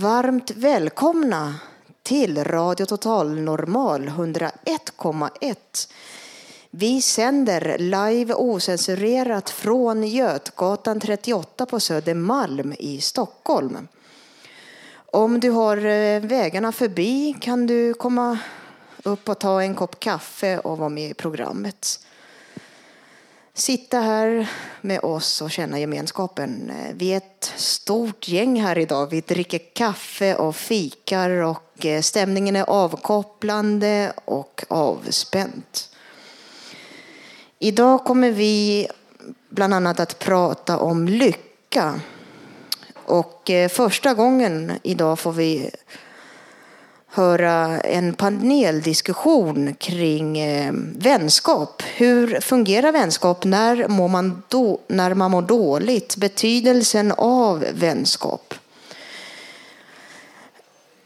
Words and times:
Varmt 0.00 0.50
välkomna 0.50 1.54
till 2.02 2.44
Radio 2.44 2.86
Total 2.86 3.40
Normal 3.40 4.08
101,1. 4.08 5.56
Vi 6.70 7.02
sänder 7.02 7.78
live 7.78 8.34
ocensurerat 8.34 9.50
från 9.50 10.02
Götgatan 10.02 11.00
38 11.00 11.66
på 11.66 11.80
Södermalm 11.80 12.74
i 12.78 13.00
Stockholm. 13.00 13.88
Om 15.12 15.40
du 15.40 15.50
har 15.50 15.76
eh, 15.76 16.20
vägarna 16.20 16.72
förbi 16.72 17.36
kan 17.40 17.66
du 17.66 17.94
komma 17.94 18.38
upp 19.02 19.28
och 19.28 19.38
ta 19.38 19.62
en 19.62 19.74
kopp 19.74 20.00
kaffe 20.00 20.58
och 20.58 20.78
vara 20.78 20.88
med 20.88 21.10
i 21.10 21.14
programmet. 21.14 22.07
Sitta 23.58 24.00
här 24.00 24.50
med 24.80 25.00
oss 25.00 25.42
och 25.42 25.50
känna 25.50 25.78
gemenskapen. 25.80 26.70
Eh, 26.70 26.94
vi 26.94 27.12
är 27.12 27.16
ett 27.16 27.52
stort 27.56 28.28
gäng 28.28 28.60
här 28.60 28.78
idag. 28.78 29.10
Vi 29.10 29.20
dricker 29.20 29.60
kaffe 29.74 30.34
och 30.34 30.56
fikar 30.56 31.30
och 31.30 31.86
eh, 31.86 32.00
stämningen 32.00 32.56
är 32.56 32.62
avkopplande 32.62 34.12
och 34.24 34.64
avspänt. 34.68 35.90
Idag 37.58 38.04
kommer 38.04 38.30
vi 38.30 38.88
bland 39.50 39.74
annat 39.74 40.00
att 40.00 40.18
prata 40.18 40.78
om 40.78 41.08
lycka. 41.08 42.00
Och 42.94 43.50
eh, 43.50 43.68
första 43.68 44.14
gången 44.14 44.72
idag 44.82 45.18
får 45.18 45.32
vi 45.32 45.70
höra 47.10 47.80
en 47.80 48.14
paneldiskussion 48.14 49.74
kring 49.74 50.38
eh, 50.38 50.72
vänskap. 50.96 51.82
Hur 51.96 52.40
fungerar 52.40 52.92
vänskap? 52.92 53.44
När, 53.44 53.88
mår 53.88 54.08
man 54.08 54.42
då, 54.48 54.78
när 54.88 55.14
man 55.14 55.30
mår 55.30 55.42
dåligt? 55.42 56.16
Betydelsen 56.16 57.12
av 57.16 57.64
vänskap. 57.72 58.54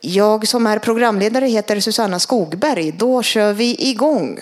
Jag 0.00 0.48
som 0.48 0.66
är 0.66 0.78
programledare 0.78 1.46
heter 1.46 1.80
Susanna 1.80 2.18
Skogberg. 2.18 2.92
Då 2.92 3.22
kör 3.22 3.52
vi 3.52 3.88
igång. 3.90 4.38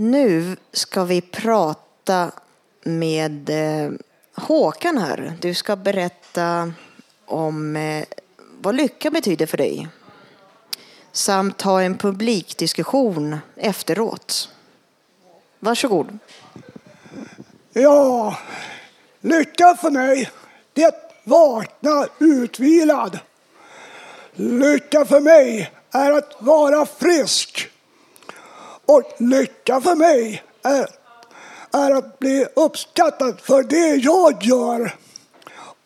Nu 0.00 0.56
ska 0.72 1.04
vi 1.04 1.20
prata 1.20 2.30
med 2.82 3.50
eh, 3.50 3.92
Håkan 4.34 4.98
här. 4.98 5.36
Du 5.40 5.54
ska 5.54 5.76
berätta 5.76 6.72
om 7.26 7.76
eh, 7.76 8.04
vad 8.60 8.74
lycka 8.74 9.10
betyder 9.10 9.46
för 9.46 9.56
dig. 9.56 9.88
Samt 11.12 11.62
ha 11.62 11.82
en 11.82 11.98
publikdiskussion 11.98 13.36
efteråt. 13.56 14.48
Varsågod. 15.58 16.18
Ja, 17.72 18.38
lycka 19.20 19.76
för 19.80 19.90
mig, 19.90 20.30
det 20.72 20.82
är 20.82 20.88
att 20.88 21.14
vakna 21.24 22.06
utvilad. 22.18 23.18
Lycka 24.34 25.04
för 25.04 25.20
mig 25.20 25.72
är 25.90 26.12
att 26.12 26.36
vara 26.38 26.86
frisk. 26.86 27.70
Och 28.88 29.02
lycka 29.18 29.80
för 29.80 29.94
mig 29.94 30.42
är, 30.62 30.86
är 31.72 31.90
att 31.90 32.18
bli 32.18 32.46
uppskattad 32.56 33.40
för 33.40 33.62
det 33.62 33.94
jag 33.94 34.44
gör. 34.44 34.94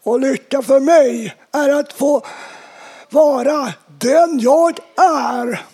Och 0.02 0.20
lycka 0.20 0.62
för 0.62 0.80
mig 0.80 1.34
är 1.52 1.68
att 1.68 1.92
få 1.92 2.26
vara 3.10 3.72
den 3.98 4.38
jag 4.38 4.78
är. 4.96 5.64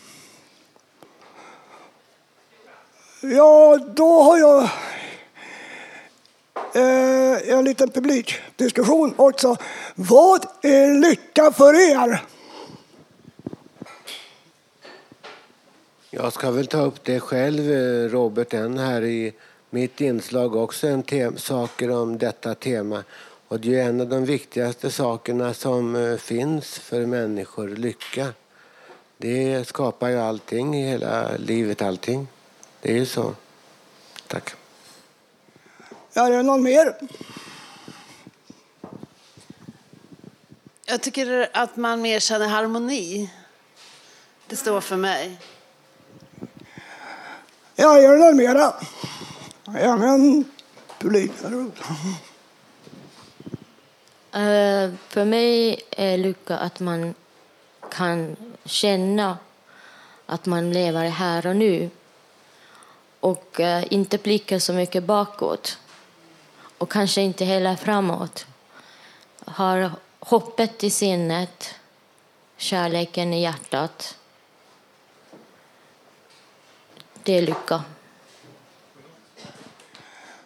Ja, 3.21 3.79
då 3.95 4.23
har 4.23 4.39
jag 4.39 4.63
eh, 6.75 7.55
en 7.59 7.65
liten 7.65 7.91
publikdiskussion 7.91 9.15
också. 9.17 9.57
Vad 9.95 10.47
är 10.63 11.01
lycka 11.01 11.53
för 11.53 11.75
er? 11.75 12.23
Jag 16.21 16.33
ska 16.33 16.51
väl 16.51 16.67
ta 16.67 16.81
upp 16.81 17.05
det 17.05 17.21
själv, 17.21 17.73
eh, 17.73 18.11
Robert, 18.11 18.55
en 18.55 18.79
här 18.79 19.05
i 19.05 19.33
mitt 19.71 20.01
inslag 20.01 20.57
också, 20.57 20.87
en 20.87 21.03
tem- 21.03 21.37
saker 21.37 21.91
om 21.91 22.19
detta 22.19 22.55
tema. 22.55 23.05
Och 23.49 23.61
det 23.61 23.69
är 23.69 23.73
ju 23.73 23.81
en 23.81 24.01
av 24.01 24.09
de 24.09 24.25
viktigaste 24.25 24.91
sakerna 24.91 25.55
som 25.55 25.97
eh, 25.97 26.17
finns 26.17 26.79
för 26.79 27.07
människor, 27.07 27.69
lycka. 27.69 28.33
Det 29.17 29.69
skapar 29.69 30.09
ju 30.09 30.19
allting 30.19 30.77
i 30.77 30.91
hela 30.91 31.37
livet, 31.37 31.83
allting. 31.83 32.29
Det 32.81 32.91
är 32.93 32.97
ju 32.97 33.07
så. 33.07 33.35
Tack. 34.27 34.51
Är 36.13 36.31
det 36.31 36.43
någon 36.43 36.63
mer? 36.63 36.97
Jag 40.87 41.03
tycker 41.03 41.49
att 41.53 41.77
man 41.77 42.01
mer 42.03 42.21
känner 42.21 42.49
harmoni. 42.49 43.31
Det 44.47 44.57
står 44.57 44.81
för 44.81 44.97
mig. 44.97 45.39
Ja, 47.81 47.99
är 47.99 48.17
det 48.17 48.35
mera? 48.35 48.73
Gärna 49.75 50.09
en 50.09 50.45
publik. 50.99 51.33
Eh, 54.33 54.91
för 55.09 55.25
mig 55.25 55.81
är 55.91 56.19
lycka 56.19 56.59
att 56.59 56.81
man 56.81 57.15
kan 57.91 58.37
känna 58.65 59.39
att 60.27 60.47
man 60.47 60.73
lever 60.73 61.09
här 61.09 61.47
och 61.47 61.57
nu 61.57 61.91
och 63.21 63.61
uh, 63.61 63.93
inte 63.93 64.19
blicka 64.19 64.61
så 64.61 64.73
mycket 64.73 65.05
bakåt 65.05 65.79
och 66.79 66.93
kanske 66.93 67.21
inte 67.21 67.45
heller 67.45 67.77
framåt. 67.77 68.47
Har 69.45 69.91
hoppet 70.21 70.85
i 70.85 70.91
sinnet, 70.91 71.75
kärleken 72.57 73.33
i 73.33 73.43
hjärtat. 73.43 74.18
Det 77.29 77.39
är 77.39 77.43
lycka. 77.43 77.83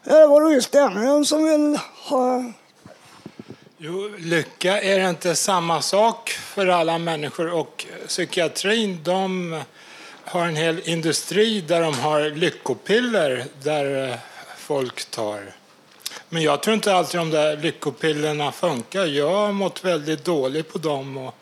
Ja, 0.05 0.19
det 0.19 0.26
var 0.26 0.40
det 0.40 0.55
visst 0.55 0.75
en 0.75 1.25
som 1.25 1.44
vill 1.44 1.79
ha... 2.08 2.52
Jo, 3.79 4.11
lycka 4.19 4.81
är 4.81 5.11
inte 5.11 5.34
samma 5.37 5.82
sak 5.82 6.31
för 6.31 6.67
alla 6.67 6.99
människor 6.99 7.52
och 7.52 7.87
psykiatrin 8.06 9.00
de 9.02 9.61
har 10.25 10.46
en 10.46 10.56
hel 10.56 10.88
industri 10.88 11.61
där 11.61 11.81
de 11.81 11.94
har 11.99 12.31
lyckopiller 12.31 13.44
där 13.62 14.11
eh, 14.11 14.17
folk 14.56 15.11
tar. 15.11 15.52
Men 16.29 16.43
jag 16.43 16.62
tror 16.62 16.75
inte 16.75 16.94
alltid 16.94 17.20
de 17.20 17.31
där 17.31 17.56
lyckopillerna 17.56 18.52
funkar. 18.52 19.06
Jag 19.06 19.31
har 19.31 19.52
mått 19.52 19.84
väldigt 19.84 20.25
dåligt 20.25 20.73
på 20.73 20.79
dem 20.79 21.17
och 21.17 21.34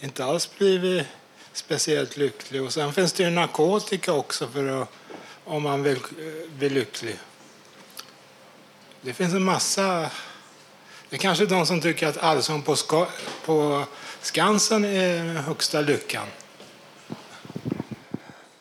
inte 0.00 0.24
alls 0.24 0.50
blivit 0.58 1.06
speciellt 1.52 2.16
lycklig. 2.16 2.62
Och 2.62 2.72
sen 2.72 2.92
finns 2.92 3.12
det 3.12 3.22
ju 3.22 3.30
narkotika 3.30 4.12
också 4.12 4.48
för 4.48 4.82
att, 4.82 4.88
om 5.44 5.62
man 5.62 5.82
vill 5.82 5.96
eh, 5.96 6.50
bli 6.58 6.68
lycklig. 6.68 7.16
Det 9.00 9.12
finns 9.12 9.34
en 9.34 9.42
massa 9.44 10.10
Det 11.10 11.16
är 11.16 11.20
kanske 11.20 11.46
de 11.46 11.66
som 11.66 11.80
tycker 11.80 12.06
att 12.06 12.16
Allsång 12.16 12.62
på, 12.62 12.76
ska, 12.76 13.06
på 13.44 13.84
Skansen 14.20 14.84
är 14.84 15.34
högsta 15.34 15.80
lyckan. 15.80 16.26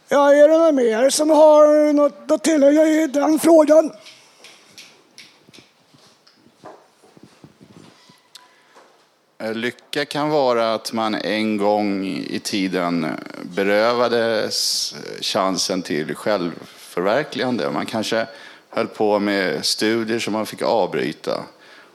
Ja, 0.07 0.33
är 0.33 0.47
det 0.47 0.57
någon 0.57 0.75
mer 0.75 1.09
som 1.09 1.29
har 1.29 1.93
något 1.93 2.31
att 2.31 2.43
tillägga 2.43 2.87
i 2.87 3.07
den 3.07 3.39
frågan? 3.39 3.91
Eh, 9.41 9.53
lycka 9.53 10.05
kan 10.05 10.29
vara 10.29 10.73
att 10.73 10.93
man 10.93 11.15
en 11.15 11.57
gång 11.57 12.05
i 12.07 12.39
tiden 12.43 13.07
berövades 13.41 14.93
eh, 14.93 15.21
chansen 15.21 15.81
till 15.81 16.15
självförverkligande. 16.15 17.71
Man 17.71 17.85
kanske 17.85 18.27
höll 18.69 18.87
på 18.87 19.19
med 19.19 19.65
studier 19.65 20.19
som 20.19 20.33
man 20.33 20.45
fick 20.45 20.61
avbryta. 20.61 21.43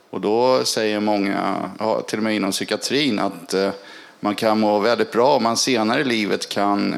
Och 0.09 0.21
då 0.21 0.65
säger 0.65 0.99
många, 0.99 1.69
till 2.07 2.19
och 2.19 2.23
med 2.23 2.35
inom 2.35 2.51
psykiatrin, 2.51 3.19
att 3.19 3.53
eh, 3.53 3.71
man 4.19 4.35
kan 4.35 4.59
må 4.59 4.79
väldigt 4.79 5.11
bra 5.11 5.35
om 5.35 5.43
man 5.43 5.57
senare 5.57 6.01
i 6.01 6.03
livet 6.03 6.49
kan 6.49 6.95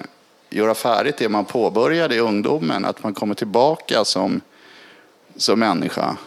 göra 0.49 0.75
färdigt 0.75 1.17
det 1.17 1.29
man 1.29 1.45
påbörjade 1.45 2.15
i 2.15 2.19
ungdomen. 2.19 2.85
Att 2.85 3.03
man 3.03 3.13
kommer 3.13 3.35
tillbaka 3.35 4.05
som, 4.05 4.41
som 5.35 5.59
människa 5.59 6.17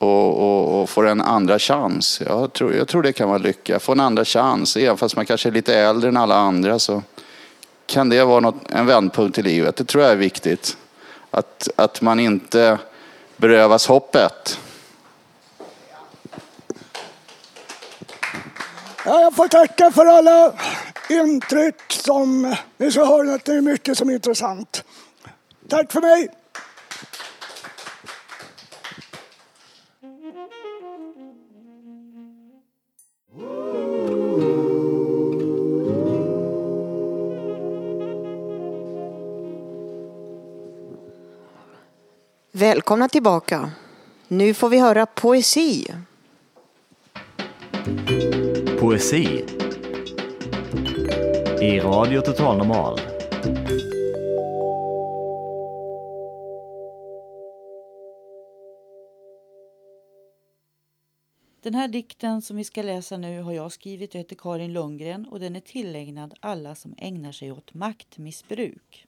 och, 0.00 0.38
och, 0.38 0.80
och 0.80 0.90
får 0.90 1.06
en 1.06 1.20
andra 1.20 1.58
chans. 1.58 2.22
Jag 2.26 2.52
tror, 2.52 2.74
jag 2.74 2.88
tror 2.88 3.02
det 3.02 3.12
kan 3.12 3.28
vara 3.28 3.38
lycka. 3.38 3.78
Få 3.80 3.92
en 3.92 4.00
andra 4.00 4.24
chans. 4.24 4.76
Även 4.76 4.96
fast 4.96 5.16
man 5.16 5.26
kanske 5.26 5.48
är 5.48 5.52
lite 5.52 5.74
äldre 5.74 6.08
än 6.08 6.16
alla 6.16 6.34
andra 6.34 6.78
så 6.78 7.02
kan 7.86 8.08
det 8.08 8.24
vara 8.24 8.40
något, 8.40 8.70
en 8.70 8.86
vändpunkt 8.86 9.38
i 9.38 9.42
livet. 9.42 9.76
Det 9.76 9.84
tror 9.84 10.04
jag 10.04 10.12
är 10.12 10.16
viktigt. 10.16 10.76
Att, 11.30 11.68
att 11.76 12.00
man 12.00 12.20
inte 12.20 12.78
berövas 13.36 13.86
hoppet. 13.86 14.58
Ja, 19.04 19.20
jag 19.20 19.36
får 19.36 19.48
tacka 19.48 19.90
för 19.90 20.06
alla 20.06 20.52
intryck 21.08 21.92
som 21.92 22.56
ni 22.76 22.90
ska 22.90 23.04
höra 23.04 23.38
det 23.44 23.52
är 23.52 23.60
mycket 23.60 23.98
som 23.98 24.08
är 24.08 24.14
intressant. 24.14 24.84
Tack 25.68 25.92
för 25.92 26.00
mig! 26.00 26.39
Välkomna 42.60 43.08
tillbaka. 43.08 43.72
Nu 44.28 44.54
får 44.54 44.68
vi 44.68 44.78
höra 44.78 45.06
poesi. 45.06 45.86
Poesi 48.80 49.44
i 51.60 51.80
Radio 51.80 52.20
Total 52.20 52.58
Normal. 52.58 53.00
Den 61.62 61.74
här 61.74 61.88
dikten 61.88 62.42
som 62.42 62.56
vi 62.56 62.64
ska 62.64 62.82
läsa 62.82 63.16
nu 63.16 63.42
har 63.42 63.52
jag 63.52 63.72
skrivit. 63.72 64.14
Jag 64.14 64.18
heter 64.18 64.36
Karin 64.36 64.72
Lundgren 64.72 65.26
och 65.26 65.40
den 65.40 65.56
är 65.56 65.60
tillägnad 65.60 66.34
alla 66.40 66.74
som 66.74 66.94
ägnar 66.98 67.32
sig 67.32 67.52
åt 67.52 67.74
maktmissbruk. 67.74 69.06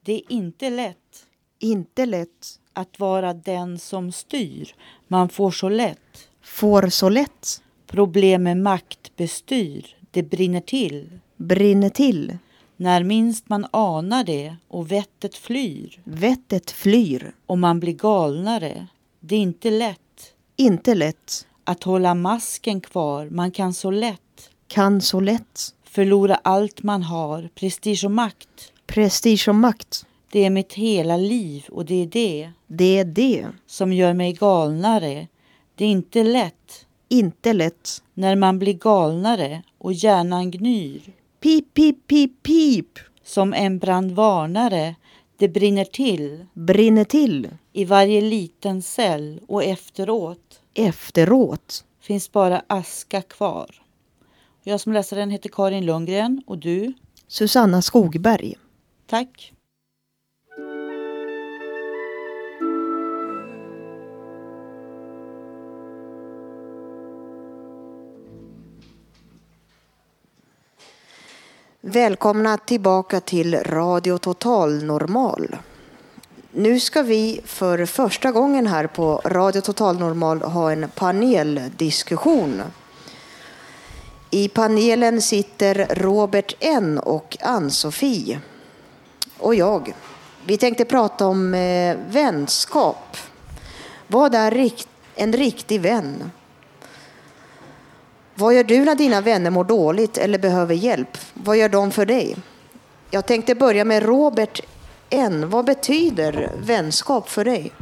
Det 0.00 0.12
är 0.12 0.32
inte 0.32 0.70
lätt. 0.70 1.26
Inte 1.64 2.06
lätt. 2.06 2.60
Att 2.72 2.98
vara 2.98 3.34
den 3.34 3.78
som 3.78 4.12
styr. 4.12 4.74
Man 5.08 5.28
får 5.28 5.50
så 5.50 5.68
lätt. 5.68 6.28
Får 6.42 6.88
så 6.88 7.08
lätt. 7.08 7.62
Problem 7.86 8.42
med 8.42 8.56
makt 8.56 9.16
bestyr. 9.16 9.96
Det 10.10 10.22
brinner 10.22 10.60
till. 10.60 11.18
Brinner 11.36 11.88
till. 11.88 12.38
När 12.76 13.02
minst 13.02 13.48
man 13.48 13.66
anar 13.70 14.24
det 14.24 14.56
och 14.68 14.92
vettet 14.92 15.34
flyr. 15.36 16.00
Vettet 16.04 16.70
flyr. 16.70 17.34
Och 17.46 17.58
man 17.58 17.80
blir 17.80 17.92
galnare. 17.92 18.86
Det 19.20 19.36
är 19.36 19.40
inte 19.40 19.70
lätt. 19.70 20.34
Inte 20.56 20.94
lätt. 20.94 21.46
Att 21.64 21.82
hålla 21.82 22.14
masken 22.14 22.80
kvar. 22.80 23.28
Man 23.30 23.50
kan 23.50 23.74
så 23.74 23.90
lätt. 23.90 24.50
Kan 24.66 25.00
så 25.00 25.20
lätt. 25.20 25.74
Förlora 25.84 26.40
allt 26.42 26.82
man 26.82 27.02
har. 27.02 27.48
Prestige 27.54 28.04
och 28.04 28.10
makt. 28.10 28.72
Prestige 28.86 29.48
och 29.48 29.54
makt. 29.54 30.06
Det 30.34 30.44
är 30.44 30.50
mitt 30.50 30.72
hela 30.72 31.16
liv 31.16 31.64
och 31.70 31.84
det 31.84 32.02
är 32.02 32.06
det. 32.06 32.50
Det 32.66 32.98
är 32.98 33.04
det. 33.04 33.46
Som 33.66 33.92
gör 33.92 34.14
mig 34.14 34.32
galnare. 34.32 35.28
Det 35.74 35.84
är 35.84 35.88
inte 35.88 36.22
lätt. 36.22 36.86
Inte 37.08 37.52
lätt. 37.52 38.02
När 38.14 38.36
man 38.36 38.58
blir 38.58 38.72
galnare 38.72 39.62
och 39.78 39.92
hjärnan 39.92 40.50
gnyr. 40.50 41.02
Pip, 41.40 41.74
pip, 41.74 42.06
pip, 42.06 42.42
pip. 42.42 42.98
Som 43.24 43.52
en 43.52 43.78
brandvarnare. 43.78 44.94
Det 45.36 45.48
brinner 45.48 45.84
till. 45.84 46.46
Brinner 46.52 47.04
till. 47.04 47.48
I 47.72 47.84
varje 47.84 48.20
liten 48.20 48.82
cell 48.82 49.40
och 49.48 49.64
efteråt. 49.64 50.60
Efteråt. 50.74 51.84
Finns 52.00 52.32
bara 52.32 52.62
aska 52.66 53.22
kvar. 53.22 53.82
Jag 54.62 54.80
som 54.80 54.92
läser 54.92 55.16
den 55.16 55.30
heter 55.30 55.48
Karin 55.48 55.86
Lundgren 55.86 56.42
och 56.46 56.58
du? 56.58 56.92
Susanna 57.28 57.82
Skogberg. 57.82 58.54
Tack. 59.06 59.53
Välkomna 71.86 72.58
tillbaka 72.58 73.20
till 73.20 73.54
Radio 73.54 74.18
Total 74.18 74.84
Normal. 74.84 75.56
Nu 76.50 76.80
ska 76.80 77.02
vi 77.02 77.40
för 77.44 77.86
första 77.86 78.32
gången 78.32 78.66
här 78.66 78.86
på 78.86 79.20
Radio 79.24 79.60
Total 79.60 79.98
Normal 79.98 80.42
ha 80.42 80.72
en 80.72 80.88
paneldiskussion. 80.94 82.62
I 84.30 84.48
panelen 84.48 85.22
sitter 85.22 85.86
Robert 85.94 86.56
N 86.60 86.98
och 86.98 87.36
Ann-Sofie 87.40 88.40
och 89.38 89.54
jag. 89.54 89.94
Vi 90.46 90.56
tänkte 90.56 90.84
prata 90.84 91.26
om 91.26 91.54
eh, 91.54 91.96
vänskap. 92.08 93.16
Vad 94.06 94.34
är 94.34 94.70
en 95.14 95.32
riktig 95.32 95.80
vän? 95.80 96.30
Vad 98.36 98.54
gör 98.54 98.64
du 98.64 98.84
när 98.84 98.94
dina 98.94 99.20
vänner 99.20 99.50
mår 99.50 99.64
dåligt 99.64 100.18
eller 100.18 100.38
behöver 100.38 100.74
hjälp? 100.74 101.18
Vad 101.34 101.56
gör 101.56 101.68
de 101.68 101.90
för 101.90 102.06
dig? 102.06 102.36
Jag 103.10 103.26
tänkte 103.26 103.54
börja 103.54 103.84
med 103.84 104.02
Robert 104.02 104.60
N. 105.10 105.50
Vad 105.50 105.64
betyder 105.64 106.50
vänskap 106.62 107.28
för 107.28 107.44
dig? 107.44 107.72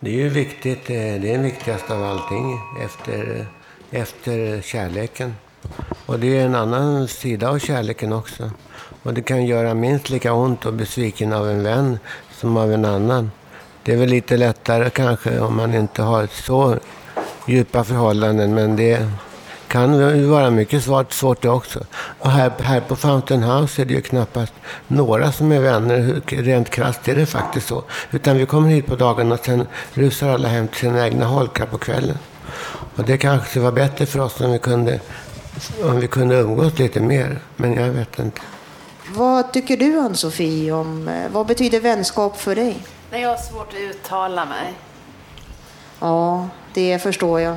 Det 0.00 0.10
är 0.10 0.14
ju 0.14 0.28
viktigt. 0.28 0.90
Eh, 0.90 0.94
det 0.94 1.28
är 1.28 1.32
den 1.32 1.42
viktigaste 1.42 1.94
av 1.94 2.04
allting 2.04 2.58
efter, 2.84 3.46
efter 3.90 4.62
kärleken. 4.62 5.34
Och 6.06 6.18
det 6.18 6.38
är 6.38 6.46
en 6.46 6.54
annan 6.54 7.08
sida 7.08 7.50
av 7.50 7.58
kärleken 7.58 8.12
också. 8.12 8.50
Och 9.02 9.14
det 9.14 9.22
kan 9.22 9.46
göra 9.46 9.74
minst 9.74 10.10
lika 10.10 10.32
ont 10.32 10.66
och 10.66 10.74
besviken 10.74 11.32
av 11.32 11.50
en 11.50 11.62
vän 11.62 11.98
som 12.32 12.56
av 12.56 12.72
en 12.72 12.84
annan. 12.84 13.30
Det 13.82 13.92
är 13.92 13.96
väl 13.96 14.08
lite 14.08 14.36
lättare 14.36 14.90
kanske 14.90 15.40
om 15.40 15.56
man 15.56 15.74
inte 15.74 16.02
har 16.02 16.26
så 16.26 16.78
djupa 17.48 17.84
förhållanden. 17.84 18.54
Men 18.54 18.76
det 18.76 19.08
kan 19.72 20.18
ju 20.18 20.26
vara 20.26 20.50
mycket 20.50 20.84
svårt, 20.84 21.12
svårt 21.12 21.42
det 21.42 21.48
också. 21.48 21.80
Och 22.18 22.30
här, 22.30 22.52
här 22.60 22.80
på 22.80 22.96
Fountain 22.96 23.42
House 23.42 23.82
är 23.82 23.86
det 23.86 23.94
ju 23.94 24.02
knappast 24.02 24.52
några 24.88 25.32
som 25.32 25.52
är 25.52 25.60
vänner. 25.60 26.22
Rent 26.26 26.70
krasst 26.70 27.08
är 27.08 27.14
det 27.14 27.26
faktiskt 27.26 27.68
så. 27.68 27.84
Utan 28.10 28.36
vi 28.36 28.46
kommer 28.46 28.68
hit 28.68 28.86
på 28.86 28.96
dagen 28.96 29.32
och 29.32 29.44
sen 29.44 29.66
rusar 29.94 30.28
alla 30.28 30.48
hem 30.48 30.68
till 30.68 30.78
sina 30.78 31.06
egna 31.06 31.26
holkar 31.26 31.66
på 31.66 31.78
kvällen. 31.78 32.18
Och 32.96 33.04
det 33.04 33.18
kanske 33.18 33.60
var 33.60 33.72
bättre 33.72 34.06
för 34.06 34.20
oss 34.20 34.40
om 34.40 34.52
vi 34.52 34.58
kunde, 34.58 35.00
om 35.84 36.00
vi 36.00 36.08
kunde 36.08 36.36
umgås 36.36 36.78
lite 36.78 37.00
mer. 37.00 37.38
Men 37.56 37.74
jag 37.74 37.90
vet 37.90 38.18
inte. 38.18 38.40
Vad 39.08 39.52
tycker 39.52 39.76
du 39.76 39.98
Ann-Sofie 39.98 40.72
om 40.72 41.08
eh, 41.08 41.30
vad 41.32 41.46
betyder 41.46 41.80
vänskap 41.80 42.40
för 42.40 42.54
dig? 42.54 42.76
Nej, 43.10 43.22
jag 43.22 43.28
har 43.28 43.36
svårt 43.36 43.68
att 43.68 43.80
uttala 43.80 44.44
mig. 44.44 44.74
Ja, 46.00 46.48
det 46.74 46.98
förstår 46.98 47.40
jag. 47.40 47.56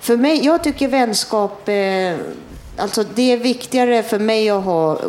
För 0.00 0.16
mig, 0.16 0.44
jag 0.44 0.64
tycker 0.64 0.88
vänskap, 0.88 1.68
eh, 1.68 2.16
alltså 2.76 3.04
det 3.14 3.32
är 3.32 3.36
viktigare 3.36 4.02
för 4.02 4.18
mig 4.18 4.50
att 4.50 4.64
ha 4.64 5.00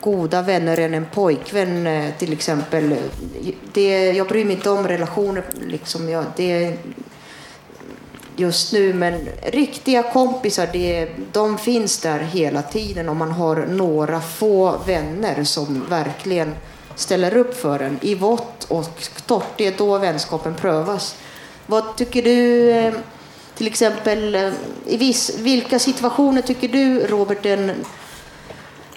goda 0.00 0.42
vänner 0.42 0.78
än 0.78 0.94
en 0.94 1.06
pojkvän 1.14 1.86
eh, 1.86 2.14
till 2.18 2.32
exempel. 2.32 2.96
Det, 3.72 4.12
jag 4.12 4.28
bryr 4.28 4.44
mig 4.44 4.54
inte 4.56 4.70
om 4.70 4.88
relationer 4.88 5.44
liksom. 5.66 6.08
Jag, 6.08 6.24
det, 6.36 6.78
just 8.36 8.72
nu, 8.72 8.94
men 8.94 9.28
riktiga 9.42 10.02
kompisar, 10.02 10.68
det, 10.72 11.08
de 11.32 11.58
finns 11.58 11.98
där 11.98 12.18
hela 12.18 12.62
tiden 12.62 13.08
om 13.08 13.16
man 13.16 13.32
har 13.32 13.56
några 13.56 14.20
få 14.20 14.78
vänner 14.86 15.44
som 15.44 15.84
verkligen 15.88 16.54
ställer 16.94 17.36
upp 17.36 17.56
för 17.56 17.80
en. 17.80 17.98
I 18.02 18.14
vått 18.14 18.64
och 18.64 19.08
torrt, 19.26 19.52
det 19.56 19.66
är 19.66 19.74
då 19.78 19.98
vänskapen 19.98 20.54
prövas. 20.54 21.16
Vad 21.66 21.96
tycker 21.96 22.22
du 22.22 22.70
eh, 22.70 22.94
till 23.54 23.66
exempel, 23.66 24.34
eh, 24.34 24.52
i 24.86 24.96
viss, 24.96 25.38
vilka 25.38 25.78
situationer 25.78 26.42
tycker 26.42 26.68
du, 26.68 27.06
Robert, 27.06 27.46
en, 27.46 27.72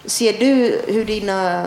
ser 0.06 0.34
du 0.34 0.82
hur 0.88 1.06
dina, 1.06 1.66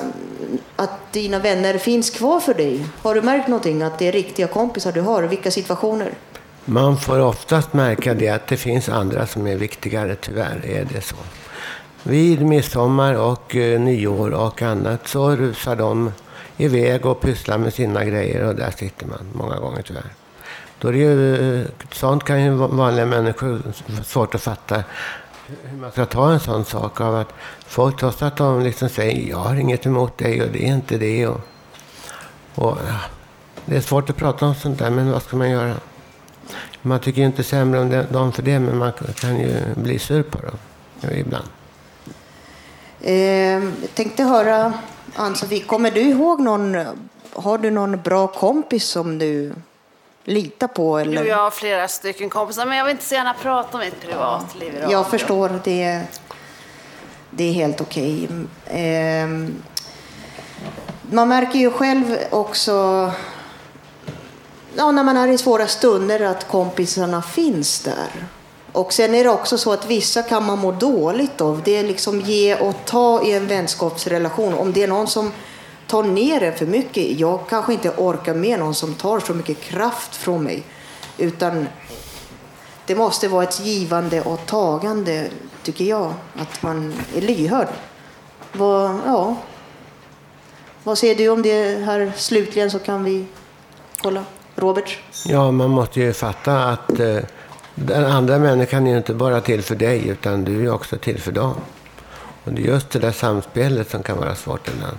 att 0.76 1.12
dina 1.12 1.38
vänner 1.38 1.78
finns 1.78 2.10
kvar 2.10 2.40
för 2.40 2.54
dig? 2.54 2.86
Har 3.02 3.14
du 3.14 3.22
märkt 3.22 3.48
någonting, 3.48 3.82
att 3.82 3.98
det 3.98 4.08
är 4.08 4.12
riktiga 4.12 4.46
kompisar 4.46 4.92
du 4.92 5.00
har? 5.00 5.22
Vilka 5.22 5.50
situationer? 5.50 6.12
Man 6.64 6.96
får 6.96 7.20
oftast 7.20 7.72
märka 7.72 8.14
det 8.14 8.28
att 8.28 8.46
det 8.46 8.56
finns 8.56 8.88
andra 8.88 9.26
som 9.26 9.46
är 9.46 9.56
viktigare, 9.56 10.16
tyvärr 10.16 10.66
är 10.66 10.84
det 10.94 11.00
så. 11.00 11.16
Vid 12.02 12.42
midsommar 12.46 13.14
och 13.14 13.56
eh, 13.56 13.80
nyår 13.80 14.30
och 14.30 14.62
annat 14.62 15.08
så 15.08 15.36
rusar 15.36 15.76
de 15.76 16.12
iväg 16.56 17.06
och 17.06 17.20
pysslar 17.20 17.58
med 17.58 17.74
sina 17.74 18.04
grejer 18.04 18.44
och 18.44 18.54
där 18.54 18.70
sitter 18.70 19.06
man 19.06 19.26
många 19.32 19.56
gånger 19.56 19.82
tyvärr. 19.82 20.12
Då 20.80 20.88
är 20.88 20.92
det 20.92 20.98
ju, 20.98 21.60
eh, 21.60 21.66
sånt 21.92 22.24
kan 22.24 22.44
ju 22.44 22.50
vanliga 22.50 23.06
människor 23.06 23.62
svårt 24.04 24.34
att 24.34 24.42
fatta 24.42 24.84
hur 25.62 25.78
man 25.78 25.92
ska 25.92 26.06
ta 26.06 26.32
en 26.32 26.40
sån 26.40 26.64
sak 26.64 27.00
av 27.00 27.16
att 27.16 27.32
folk 27.66 28.00
trots 28.00 28.22
att 28.22 28.36
de 28.36 28.62
liksom 28.62 28.88
säger 28.88 29.30
jag 29.30 29.36
har 29.36 29.54
inget 29.54 29.86
emot 29.86 30.18
dig 30.18 30.42
och 30.42 30.48
det 30.52 30.64
är 30.64 30.74
inte 30.74 30.98
det 30.98 31.26
och, 31.26 31.40
och 32.54 32.78
ja, 32.88 33.00
det 33.66 33.76
är 33.76 33.80
svårt 33.80 34.10
att 34.10 34.16
prata 34.16 34.46
om 34.46 34.54
sånt 34.54 34.78
där 34.78 34.90
men 34.90 35.12
vad 35.12 35.22
ska 35.22 35.36
man 35.36 35.50
göra? 35.50 35.74
Man 36.82 37.00
tycker 37.00 37.20
ju 37.20 37.26
inte 37.26 37.44
sämre 37.44 37.80
om 37.80 38.04
dem 38.10 38.32
för 38.32 38.42
det 38.42 38.58
men 38.58 38.78
man 38.78 38.92
kan 39.14 39.40
ju 39.40 39.60
bli 39.74 39.98
sur 39.98 40.22
på 40.22 40.38
dem 40.38 40.56
ibland. 41.12 41.48
Eh, 43.00 43.14
jag 43.14 43.94
tänkte 43.94 44.22
höra, 44.22 44.72
Ann-Sofie, 45.14 45.60
kommer 45.60 45.90
du 45.90 46.00
ihåg 46.00 46.40
någon, 46.40 46.76
har 47.32 47.58
du 47.58 47.70
någon 47.70 48.02
bra 48.02 48.26
kompis 48.26 48.84
som 48.84 49.18
du 49.18 49.52
litar 50.28 50.68
på? 50.68 50.98
Eller? 50.98 51.22
Jo, 51.22 51.28
jag 51.28 51.36
har 51.36 51.50
flera 51.50 51.88
stycken 51.88 52.30
kompisar, 52.30 52.66
men 52.66 52.78
jag 52.78 52.84
vill 52.84 52.90
inte 52.90 53.04
så 53.04 53.14
gärna 53.14 53.34
prata 53.34 53.78
om 53.78 53.84
mitt 53.84 54.00
privatliv 54.00 54.74
idag. 54.76 54.92
Jag 54.92 55.10
förstår, 55.10 55.60
det, 55.64 56.02
det 57.30 57.44
är 57.44 57.52
helt 57.52 57.80
okej. 57.80 58.28
Eh, 58.66 59.28
man 61.10 61.28
märker 61.28 61.58
ju 61.58 61.70
själv 61.70 62.18
också 62.30 62.72
ja, 64.76 64.90
när 64.90 65.04
man 65.04 65.16
är 65.16 65.28
i 65.28 65.38
svåra 65.38 65.66
stunder 65.66 66.20
att 66.20 66.48
kompisarna 66.48 67.22
finns 67.22 67.80
där. 67.80 68.26
Och 68.72 68.92
sen 68.92 69.14
är 69.14 69.24
det 69.24 69.30
också 69.30 69.58
så 69.58 69.72
att 69.72 69.86
vissa 69.86 70.22
kan 70.22 70.44
man 70.44 70.58
må 70.58 70.72
dåligt 70.72 71.40
av. 71.40 71.62
Det 71.64 71.76
är 71.76 71.84
liksom 71.84 72.20
ge 72.20 72.54
och 72.54 72.74
ta 72.84 73.22
i 73.22 73.32
en 73.32 73.46
vänskapsrelation. 73.46 74.54
Om 74.54 74.72
det 74.72 74.82
är 74.82 74.88
någon 74.88 75.06
som 75.06 75.32
tar 75.88 76.02
ner 76.02 76.42
en 76.42 76.58
för 76.58 76.66
mycket. 76.66 77.20
Jag 77.20 77.40
kanske 77.48 77.72
inte 77.72 77.90
orkar 77.96 78.34
med 78.34 78.58
någon 78.58 78.74
som 78.74 78.94
tar 78.94 79.20
så 79.20 79.34
mycket 79.34 79.60
kraft 79.60 80.16
från 80.16 80.42
mig. 80.42 80.62
Utan 81.18 81.68
det 82.86 82.94
måste 82.94 83.28
vara 83.28 83.44
ett 83.44 83.60
givande 83.60 84.20
och 84.20 84.46
tagande, 84.46 85.28
tycker 85.62 85.84
jag. 85.84 86.12
Att 86.36 86.62
man 86.62 86.94
är 87.16 87.20
lyhörd. 87.20 87.68
Vad, 88.52 89.00
ja. 89.06 89.36
Vad 90.84 90.98
säger 90.98 91.14
du 91.14 91.28
om 91.28 91.42
det 91.42 91.84
här 91.84 92.12
slutligen 92.16 92.70
så 92.70 92.78
kan 92.78 93.04
vi 93.04 93.26
kolla. 94.02 94.24
Robert? 94.54 94.98
Ja, 95.24 95.50
man 95.50 95.70
måste 95.70 96.00
ju 96.00 96.12
fatta 96.12 96.64
att 96.64 97.00
eh, 97.00 97.18
den 97.74 98.04
andra 98.04 98.38
människan 98.38 98.86
är 98.86 98.90
ju 98.90 98.96
inte 98.96 99.14
bara 99.14 99.40
till 99.40 99.62
för 99.62 99.74
dig 99.74 100.08
utan 100.08 100.44
du 100.44 100.64
är 100.64 100.72
också 100.72 100.96
till 100.96 101.20
för 101.20 101.32
dem. 101.32 101.54
Och 102.44 102.52
det 102.52 102.62
är 102.62 102.66
just 102.66 102.90
det 102.90 102.98
där 102.98 103.12
samspelet 103.12 103.90
som 103.90 104.02
kan 104.02 104.18
vara 104.18 104.34
svårt 104.34 104.68
ibland. 104.68 104.96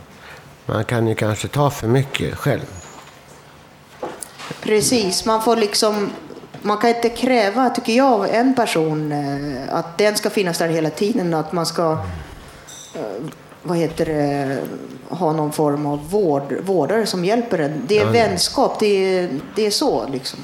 Man 0.69 0.85
kan 0.85 1.07
ju 1.07 1.15
kanske 1.15 1.47
ta 1.47 1.69
för 1.69 1.87
mycket 1.87 2.35
själv. 2.35 2.65
Precis, 4.61 5.25
man 5.25 5.41
får 5.41 5.55
liksom 5.55 6.09
man 6.61 6.77
kan 6.77 6.89
inte 6.89 7.09
kräva, 7.09 7.69
tycker 7.69 7.93
jag, 7.93 8.13
av 8.13 8.25
en 8.25 8.55
person 8.55 9.11
eh, 9.11 9.75
att 9.75 9.97
den 9.97 10.15
ska 10.15 10.29
finnas 10.29 10.57
där 10.57 10.67
hela 10.67 10.89
tiden. 10.89 11.33
Att 11.33 11.51
man 11.53 11.65
ska 11.65 11.91
eh, 12.95 13.01
vad 13.63 13.77
heter 13.77 14.05
det, 14.05 14.59
ha 15.09 15.33
någon 15.33 15.51
form 15.51 15.85
av 15.85 16.09
vård, 16.09 16.53
vårdare 16.63 17.05
som 17.05 17.25
hjälper 17.25 17.59
en. 17.59 17.81
Det 17.87 17.97
är 17.97 18.05
ja, 18.05 18.11
vänskap, 18.11 18.79
det 18.79 19.17
är, 19.17 19.29
det 19.55 19.65
är 19.65 19.71
så 19.71 20.07
liksom. 20.07 20.39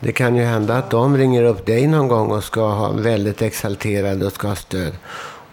Det 0.00 0.12
kan 0.12 0.36
ju 0.36 0.44
hända 0.44 0.78
att 0.78 0.90
de 0.90 1.16
ringer 1.16 1.44
upp 1.44 1.66
dig 1.66 1.86
någon 1.86 2.08
gång 2.08 2.30
och 2.30 2.44
ska 2.44 2.68
ha 2.68 2.92
väldigt 2.92 3.42
exalterade 3.42 4.26
och 4.26 4.32
ska 4.32 4.48
ha 4.48 4.56
stöd. 4.56 4.92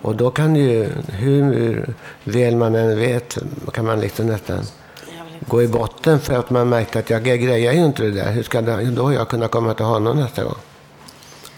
Och 0.05 0.15
då 0.15 0.31
kan 0.31 0.55
ju, 0.55 0.89
hur 1.07 1.93
väl 2.23 2.55
man 2.55 2.75
än 2.75 2.99
vet, 2.99 3.37
kan 3.73 3.85
man 3.85 3.99
liksom 3.99 4.27
nästan 4.27 4.65
gå 5.39 5.63
i 5.63 5.67
botten 5.67 6.19
för 6.19 6.33
att 6.33 6.49
man 6.49 6.69
märkte 6.69 6.99
att 6.99 7.09
jag 7.09 7.23
grejar 7.23 7.73
ju 7.73 7.85
inte 7.85 8.03
det 8.03 8.11
där. 8.11 8.31
Hur 8.31 8.43
ska 8.43 8.61
det, 8.61 8.83
då 8.83 9.13
jag 9.13 9.29
kunna 9.29 9.47
komma 9.47 9.73
till 9.73 9.85
honom 9.85 10.17
nästa 10.17 10.43
gång? 10.43 10.57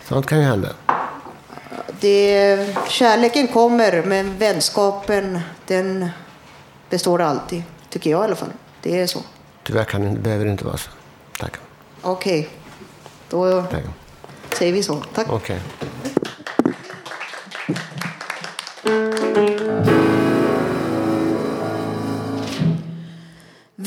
Sånt 0.08 0.26
kan 0.26 0.38
ju 0.40 0.44
hända. 0.44 0.70
Det, 2.00 2.76
kärleken 2.90 3.48
kommer, 3.48 4.04
men 4.06 4.38
vänskapen 4.38 5.40
den 5.68 6.10
består 6.90 7.22
alltid. 7.22 7.64
Tycker 7.90 8.10
jag 8.10 8.22
i 8.22 8.24
alla 8.24 8.36
fall. 8.36 8.52
Det 8.82 9.00
är 9.00 9.08
så. 9.08 9.20
Tyvärr 9.64 9.84
kan 9.84 10.02
det, 10.02 10.20
behöver 10.20 10.46
det 10.46 10.52
inte 10.52 10.66
vara 10.66 10.78
så. 10.78 10.90
Tack. 11.40 11.54
Okej. 12.02 12.40
Okay. 12.40 12.50
Då 13.30 13.62
Tack. 13.62 13.84
säger 14.58 14.74
vi 14.74 14.84
så. 14.84 15.04
Tack. 15.14 15.34
Okay. 15.34 15.60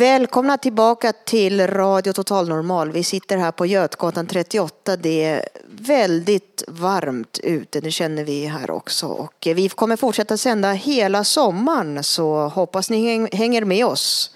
Välkomna 0.01 0.59
tillbaka 0.59 1.13
till 1.13 1.67
Radio 1.67 2.13
Total 2.13 2.49
Normal. 2.49 2.91
Vi 2.93 3.05
sitter 3.05 3.37
här 3.37 3.53
på 3.53 3.67
Götgatan 3.67 4.27
38. 4.27 4.97
Det 4.97 5.25
är 5.25 5.49
väldigt 5.65 6.65
varmt 6.69 7.41
ute, 7.43 7.81
det 7.81 7.91
känner 7.91 8.25
vi 8.25 8.47
här 8.47 8.71
också. 8.71 9.07
Och 9.07 9.47
eh, 9.47 9.55
vi 9.55 9.69
kommer 9.69 9.97
fortsätta 9.97 10.37
sända 10.37 10.73
hela 10.73 11.25
sommaren, 11.25 12.05
så 12.05 12.49
hoppas 12.49 12.91
ni 12.91 13.29
hänger 13.37 13.65
med 13.65 13.87
oss. 13.87 14.35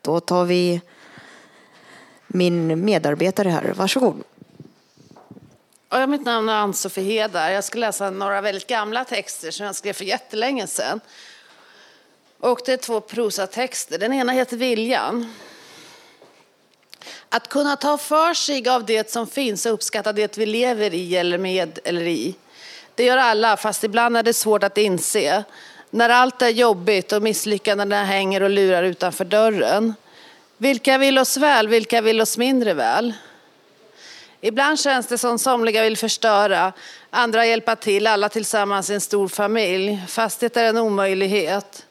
Då 0.00 0.20
tar 0.20 0.44
vi 0.44 0.80
min 2.26 2.84
medarbetare 2.84 3.48
här. 3.48 3.72
Varsågod. 3.76 4.22
Ja, 5.90 6.06
mitt 6.06 6.24
namn 6.24 6.48
är 6.48 6.54
Ann-Sofie 6.54 7.04
Hedar. 7.04 7.50
Jag 7.50 7.64
ska 7.64 7.78
läsa 7.78 8.10
några 8.10 8.40
väldigt 8.40 8.66
gamla 8.66 9.04
texter 9.04 9.50
som 9.50 9.66
jag 9.66 9.74
skrev 9.74 9.92
för 9.92 10.04
jättelänge 10.04 10.66
sedan. 10.66 11.00
Och 12.40 12.60
det 12.64 12.72
är 12.72 12.76
två 12.76 13.00
prosatexter. 13.00 13.98
Den 13.98 14.12
ena 14.12 14.32
heter 14.32 14.56
Viljan. 14.56 15.34
Att 17.28 17.48
kunna 17.48 17.76
ta 17.76 17.98
för 17.98 18.34
sig 18.34 18.68
av 18.68 18.86
det 18.86 19.10
som 19.10 19.26
finns 19.26 19.66
och 19.66 19.72
uppskatta 19.72 20.12
det 20.12 20.38
vi 20.38 20.46
lever 20.46 20.94
i 20.94 21.16
eller 21.16 21.38
med 21.38 21.78
eller 21.84 22.06
i. 22.06 22.34
Det 22.94 23.04
gör 23.04 23.16
alla, 23.16 23.56
fast 23.56 23.84
ibland 23.84 24.16
är 24.16 24.22
det 24.22 24.32
svårt 24.32 24.62
att 24.62 24.78
inse. 24.78 25.44
När 25.90 26.08
allt 26.08 26.42
är 26.42 26.48
jobbigt 26.48 27.12
och 27.12 27.22
misslyckandena 27.22 28.04
hänger 28.04 28.42
och 28.42 28.50
lurar 28.50 28.82
utanför 28.82 29.24
dörren. 29.24 29.94
Vilka 30.56 30.98
vill 30.98 31.18
oss 31.18 31.36
väl, 31.36 31.68
vilka 31.68 32.00
vill 32.00 32.20
oss 32.20 32.38
mindre 32.38 32.74
väl? 32.74 33.14
Ibland 34.40 34.80
känns 34.80 35.06
det 35.06 35.18
som 35.18 35.38
somliga 35.38 35.82
vill 35.82 35.96
förstöra, 35.96 36.72
andra 37.10 37.46
hjälpa 37.46 37.76
till, 37.76 38.06
alla 38.06 38.28
tillsammans 38.28 38.90
i 38.90 38.94
en 38.94 39.00
stor 39.00 39.28
familj. 39.28 40.00
Fast 40.08 40.40
det 40.40 40.56
är 40.56 40.64
en 40.64 40.78
omöjlighet. 40.78 41.85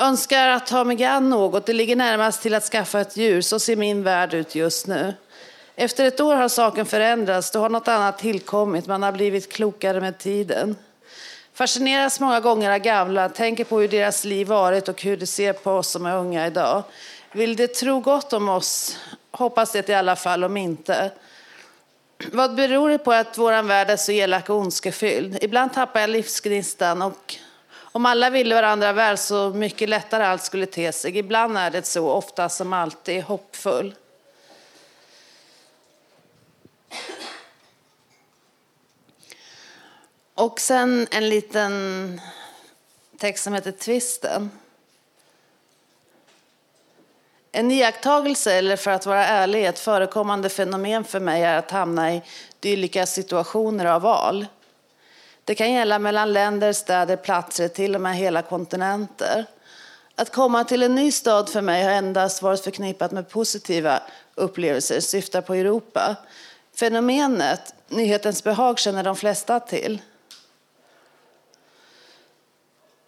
Önskar 0.00 0.48
att 0.48 0.66
ta 0.66 0.84
mig 0.84 1.04
an 1.04 1.30
något, 1.30 1.66
det 1.66 1.72
ligger 1.72 1.96
närmast 1.96 2.42
till 2.42 2.54
att 2.54 2.64
skaffa 2.64 3.00
ett 3.00 3.16
djur, 3.16 3.40
så 3.40 3.58
ser 3.58 3.76
min 3.76 4.02
värld 4.02 4.34
ut 4.34 4.54
just 4.54 4.86
nu. 4.86 5.14
Efter 5.76 6.04
ett 6.04 6.20
år 6.20 6.36
har 6.36 6.48
saken 6.48 6.86
förändrats, 6.86 7.50
då 7.50 7.58
har 7.58 7.68
något 7.68 7.88
annat 7.88 8.18
tillkommit, 8.18 8.86
man 8.86 9.02
har 9.02 9.12
blivit 9.12 9.52
klokare 9.52 10.00
med 10.00 10.18
tiden. 10.18 10.76
Fascineras 11.54 12.20
många 12.20 12.40
gånger 12.40 12.70
av 12.70 12.78
gamla, 12.78 13.28
tänker 13.28 13.64
på 13.64 13.80
hur 13.80 13.88
deras 13.88 14.24
liv 14.24 14.46
varit 14.46 14.88
och 14.88 15.02
hur 15.02 15.16
de 15.16 15.26
ser 15.26 15.52
på 15.52 15.72
oss 15.72 15.88
som 15.88 16.06
är 16.06 16.16
unga 16.16 16.46
idag. 16.46 16.82
Vill 17.32 17.56
de 17.56 17.68
tro 17.68 18.00
gott 18.00 18.32
om 18.32 18.48
oss? 18.48 18.96
Hoppas 19.30 19.72
det 19.72 19.88
i 19.88 19.94
alla 19.94 20.16
fall, 20.16 20.44
om 20.44 20.56
inte. 20.56 21.10
Vad 22.32 22.54
beror 22.54 22.90
det 22.90 22.98
på 22.98 23.12
att 23.12 23.38
vår 23.38 23.62
värld 23.62 23.90
är 23.90 23.96
så 23.96 24.12
elak 24.12 24.50
och 24.50 24.56
ondskefylld? 24.56 25.38
Ibland 25.40 25.74
tappar 25.74 26.00
jag 26.00 26.10
livsgnistan 26.10 27.02
och 27.02 27.36
om 27.92 28.06
alla 28.06 28.30
ville 28.30 28.54
varandra 28.54 28.92
väl 28.92 29.18
så 29.18 29.50
mycket 29.50 29.88
lättare 29.88 30.24
allt 30.24 30.42
skulle 30.42 30.66
te 30.66 30.92
sig. 30.92 31.18
Ibland 31.18 31.58
är 31.58 31.70
det 31.70 31.86
så, 31.86 32.10
ofta 32.10 32.48
som 32.48 32.72
alltid, 32.72 33.22
hoppfull. 33.22 33.94
Och 40.34 40.60
sen 40.60 41.06
en 41.10 41.28
liten 41.28 42.20
text 43.18 43.44
som 43.44 43.54
heter 43.54 43.72
Tvisten. 43.72 44.50
En 47.52 47.70
iakttagelse, 47.70 48.54
eller 48.54 48.76
för 48.76 48.90
att 48.90 49.06
vara 49.06 49.26
ärlig, 49.26 49.66
ett 49.66 49.78
förekommande 49.78 50.48
fenomen 50.48 51.04
för 51.04 51.20
mig 51.20 51.42
är 51.42 51.58
att 51.58 51.70
hamna 51.70 52.14
i 52.14 52.22
dylika 52.60 53.06
situationer 53.06 53.84
av 53.86 54.02
val. 54.02 54.46
Det 55.48 55.54
kan 55.54 55.72
gälla 55.72 55.98
mellan 55.98 56.32
länder, 56.32 56.72
städer, 56.72 57.16
platser, 57.16 57.68
till 57.68 57.94
och 57.94 58.00
med 58.00 58.16
hela 58.16 58.42
kontinenter. 58.42 59.46
Att 60.14 60.32
komma 60.32 60.64
till 60.64 60.82
en 60.82 60.94
ny 60.94 61.12
stad 61.12 61.48
för 61.48 61.60
mig 61.60 61.84
har 61.84 61.90
endast 61.90 62.42
varit 62.42 62.64
förknippat 62.64 63.12
med 63.12 63.28
positiva 63.28 64.02
upplevelser, 64.34 65.00
syftar 65.00 65.40
på 65.40 65.54
Europa. 65.54 66.16
Fenomenet 66.74 67.74
nyhetens 67.88 68.44
behag 68.44 68.78
känner 68.78 69.02
de 69.02 69.16
flesta 69.16 69.60
till. 69.60 70.02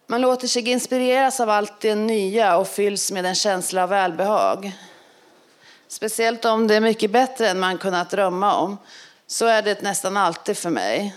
Man 0.07 0.21
låter 0.21 0.47
sig 0.47 0.69
inspireras 0.69 1.39
av 1.39 1.49
allt 1.49 1.81
det 1.81 1.95
nya 1.95 2.57
och 2.57 2.67
fylls 2.67 3.11
med 3.11 3.25
en 3.25 3.35
känsla 3.35 3.83
av 3.83 3.89
välbehag. 3.89 4.71
Speciellt 5.87 6.45
om 6.45 6.67
det 6.67 6.75
är 6.75 6.81
mycket 6.81 7.11
bättre 7.11 7.49
än 7.49 7.59
man 7.59 7.77
kunnat 7.77 8.09
drömma 8.09 8.55
om. 8.55 8.77
Så 9.27 9.45
är 9.45 9.61
det 9.61 9.81
nästan 9.81 10.17
alltid 10.17 10.57
för 10.57 10.69
mig. 10.69 11.15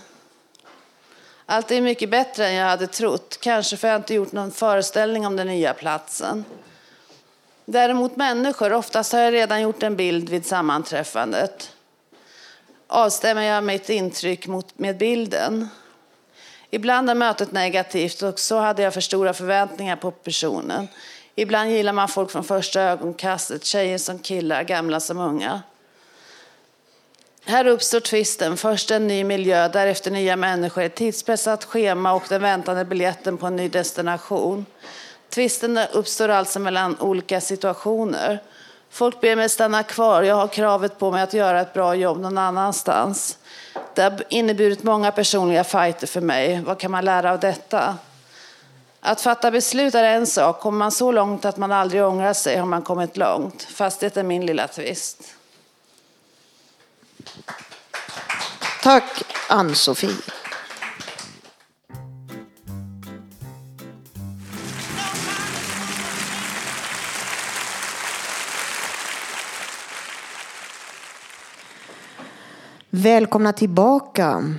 Allt 1.45 1.71
är 1.71 1.81
mycket 1.81 2.09
bättre 2.09 2.47
än 2.47 2.53
jag 2.53 2.65
hade 2.65 2.87
trott. 2.87 3.37
Kanske 3.41 3.77
för 3.77 3.87
jag 3.87 3.95
inte 3.95 4.13
gjort 4.13 4.31
någon 4.31 4.51
föreställning 4.51 5.27
om 5.27 5.35
den 5.35 5.47
nya 5.47 5.73
platsen. 5.73 6.45
Däremot 7.65 8.15
människor, 8.15 8.73
oftast 8.73 9.13
har 9.13 9.19
jag 9.19 9.33
redan 9.33 9.61
gjort 9.61 9.83
en 9.83 9.95
bild 9.95 10.29
vid 10.29 10.45
sammanträffandet. 10.45 11.71
Avstämmer 12.87 13.41
jag 13.41 13.63
mitt 13.63 13.89
intryck 13.89 14.47
mot, 14.47 14.79
med 14.79 14.97
bilden. 14.97 15.67
Ibland 16.69 17.09
är 17.09 17.15
mötet 17.15 17.51
negativt 17.51 18.21
och 18.21 18.39
så 18.39 18.57
hade 18.59 18.81
jag 18.81 18.93
för 18.93 19.01
stora 19.01 19.33
förväntningar 19.33 19.95
på 19.95 20.11
personen. 20.11 20.87
Ibland 21.35 21.71
gillar 21.71 21.93
man 21.93 22.07
folk 22.07 22.31
från 22.31 22.43
första 22.43 22.81
ögonkastet, 22.81 23.65
tjejer 23.65 23.97
som 23.97 24.19
killar, 24.19 24.63
gamla 24.63 24.99
som 24.99 25.17
unga. 25.17 25.61
Här 27.47 27.67
uppstår 27.67 27.99
tvisten. 27.99 28.57
Först 28.57 28.91
en 28.91 29.07
ny 29.07 29.23
miljö, 29.23 29.67
därefter 29.67 30.11
nya 30.11 30.35
människor, 30.35 30.83
ett 30.83 30.95
tidspressat 30.95 31.63
schema 31.63 32.13
och 32.13 32.23
den 32.29 32.41
väntande 32.41 32.85
biljetten 32.85 33.37
på 33.37 33.47
en 33.47 33.55
ny 33.55 33.69
destination. 33.69 34.65
Tvisten 35.29 35.79
uppstår 35.93 36.29
alltså 36.29 36.59
mellan 36.59 36.99
olika 36.99 37.41
situationer. 37.41 38.39
Folk 38.89 39.21
ber 39.21 39.35
mig 39.35 39.49
stanna 39.49 39.83
kvar. 39.83 40.23
Jag 40.23 40.35
har 40.35 40.47
kravet 40.47 40.99
på 40.99 41.11
mig 41.11 41.21
att 41.21 41.33
göra 41.33 41.61
ett 41.61 41.73
bra 41.73 41.95
jobb 41.95 42.19
någon 42.19 42.37
annanstans. 42.37 43.37
Det 43.93 44.01
har 44.01 44.23
inneburit 44.29 44.83
många 44.83 45.11
personliga 45.11 45.63
fighter 45.63 46.07
för 46.07 46.21
mig. 46.21 46.61
Vad 46.65 46.79
kan 46.79 46.91
man 46.91 47.05
lära 47.05 47.31
av 47.31 47.39
detta? 47.39 47.97
Att 49.01 49.21
fatta 49.21 49.51
beslut 49.51 49.95
är 49.95 50.03
en 50.03 50.27
sak. 50.27 50.59
Kommer 50.59 50.77
man 50.77 50.91
så 50.91 51.11
långt 51.11 51.45
att 51.45 51.57
man 51.57 51.71
aldrig 51.71 52.03
ångrar 52.03 52.33
sig 52.33 52.57
har 52.57 52.65
man 52.65 52.81
kommit 52.81 53.17
långt. 53.17 53.63
Fast 53.63 53.99
det 53.99 54.17
är 54.17 54.23
min 54.23 54.45
lilla 54.45 54.67
tvist. 54.67 55.35
Tack 58.83 59.23
Ann-Sofie. 59.49 60.15
Välkomna 72.89 73.53
tillbaka. 73.53 74.53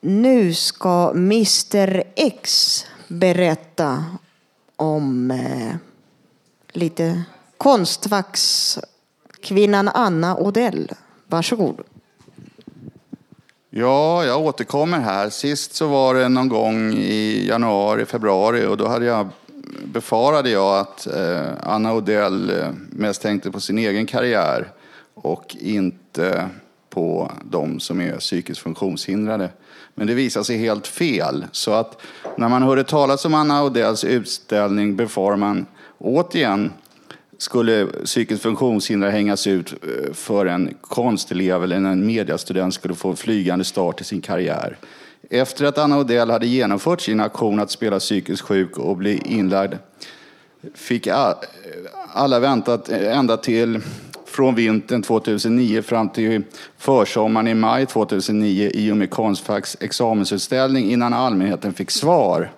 Nu 0.00 0.54
ska 0.54 1.10
Mr 1.10 2.02
X 2.16 2.84
berätta 3.08 4.04
om 4.76 5.30
eh, 5.30 5.74
lite 6.72 7.22
konstfackskvinnan 7.58 9.88
Anna 9.88 10.36
Odell. 10.36 10.92
Varsågod. 11.30 11.80
Ja, 13.70 14.24
jag 14.24 14.40
återkommer 14.40 14.98
här. 14.98 15.30
Sist 15.30 15.74
så 15.74 15.86
var 15.86 16.14
det 16.14 16.28
någon 16.28 16.48
gång 16.48 16.92
i 16.94 17.46
januari, 17.48 18.04
februari 18.04 18.66
och 18.66 18.76
då 18.76 18.88
hade 18.88 19.04
jag, 19.04 19.28
befarade 19.84 20.50
jag 20.50 20.78
att 20.78 21.06
eh, 21.06 21.46
Anna 21.62 21.94
Odell 21.94 22.50
eh, 22.50 22.68
mest 22.90 23.22
tänkte 23.22 23.50
på 23.50 23.60
sin 23.60 23.78
egen 23.78 24.06
karriär 24.06 24.72
och 25.14 25.56
inte 25.60 26.48
på 26.90 27.32
de 27.44 27.80
som 27.80 28.00
är 28.00 28.16
psykiskt 28.16 28.60
funktionshindrade. 28.60 29.50
Men 29.94 30.06
det 30.06 30.14
visade 30.14 30.44
sig 30.44 30.58
helt 30.58 30.86
fel. 30.86 31.46
Så 31.52 31.72
att 31.72 32.00
när 32.36 32.48
man 32.48 32.62
hörde 32.62 32.84
talas 32.84 33.24
om 33.24 33.34
Anna 33.34 33.64
Odells 33.64 34.04
utställning 34.04 34.96
befarar 34.96 35.36
man 35.36 35.66
återigen 35.98 36.72
skulle 37.38 37.86
psykiskt 37.86 38.42
funktionshindrade 38.42 39.12
hängas 39.12 39.46
ut 39.46 39.72
eh, 39.72 40.12
för 40.12 40.46
en 40.46 40.74
konstelev 40.80 41.64
eller 41.64 41.76
en 41.76 42.06
mediastudent 42.06 42.74
skulle 42.74 42.94
få 42.94 43.10
en 43.10 43.16
flygande 43.16 43.64
start 43.64 44.00
i 44.00 44.04
sin 44.04 44.20
karriär. 44.20 44.78
Efter 45.30 45.64
att 45.64 45.78
Anna 45.78 45.98
Odell 45.98 46.30
hade 46.30 46.46
genomfört 46.46 47.00
sin 47.00 47.20
aktion 47.20 47.60
att 47.60 47.70
spela 47.70 47.98
psykiskt 47.98 48.42
sjuk 48.42 48.78
och 48.78 48.96
bli 48.96 49.22
inlagd 49.24 49.74
fick 50.74 51.08
alla 52.12 52.40
väntat 52.40 52.88
ända 52.88 53.36
till 53.36 53.80
från 54.26 54.54
vintern 54.54 55.02
2009 55.02 55.82
fram 55.82 56.08
till 56.08 56.42
försommaren 56.78 57.48
i 57.48 57.54
maj 57.54 57.86
2009 57.86 58.70
i 58.74 58.92
och 58.92 58.96
med 58.96 59.10
Konstfacks 59.10 59.76
examensutställning 59.80 60.90
innan 60.90 61.14
allmänheten 61.14 61.72
fick 61.72 61.90
svar. 61.90 62.50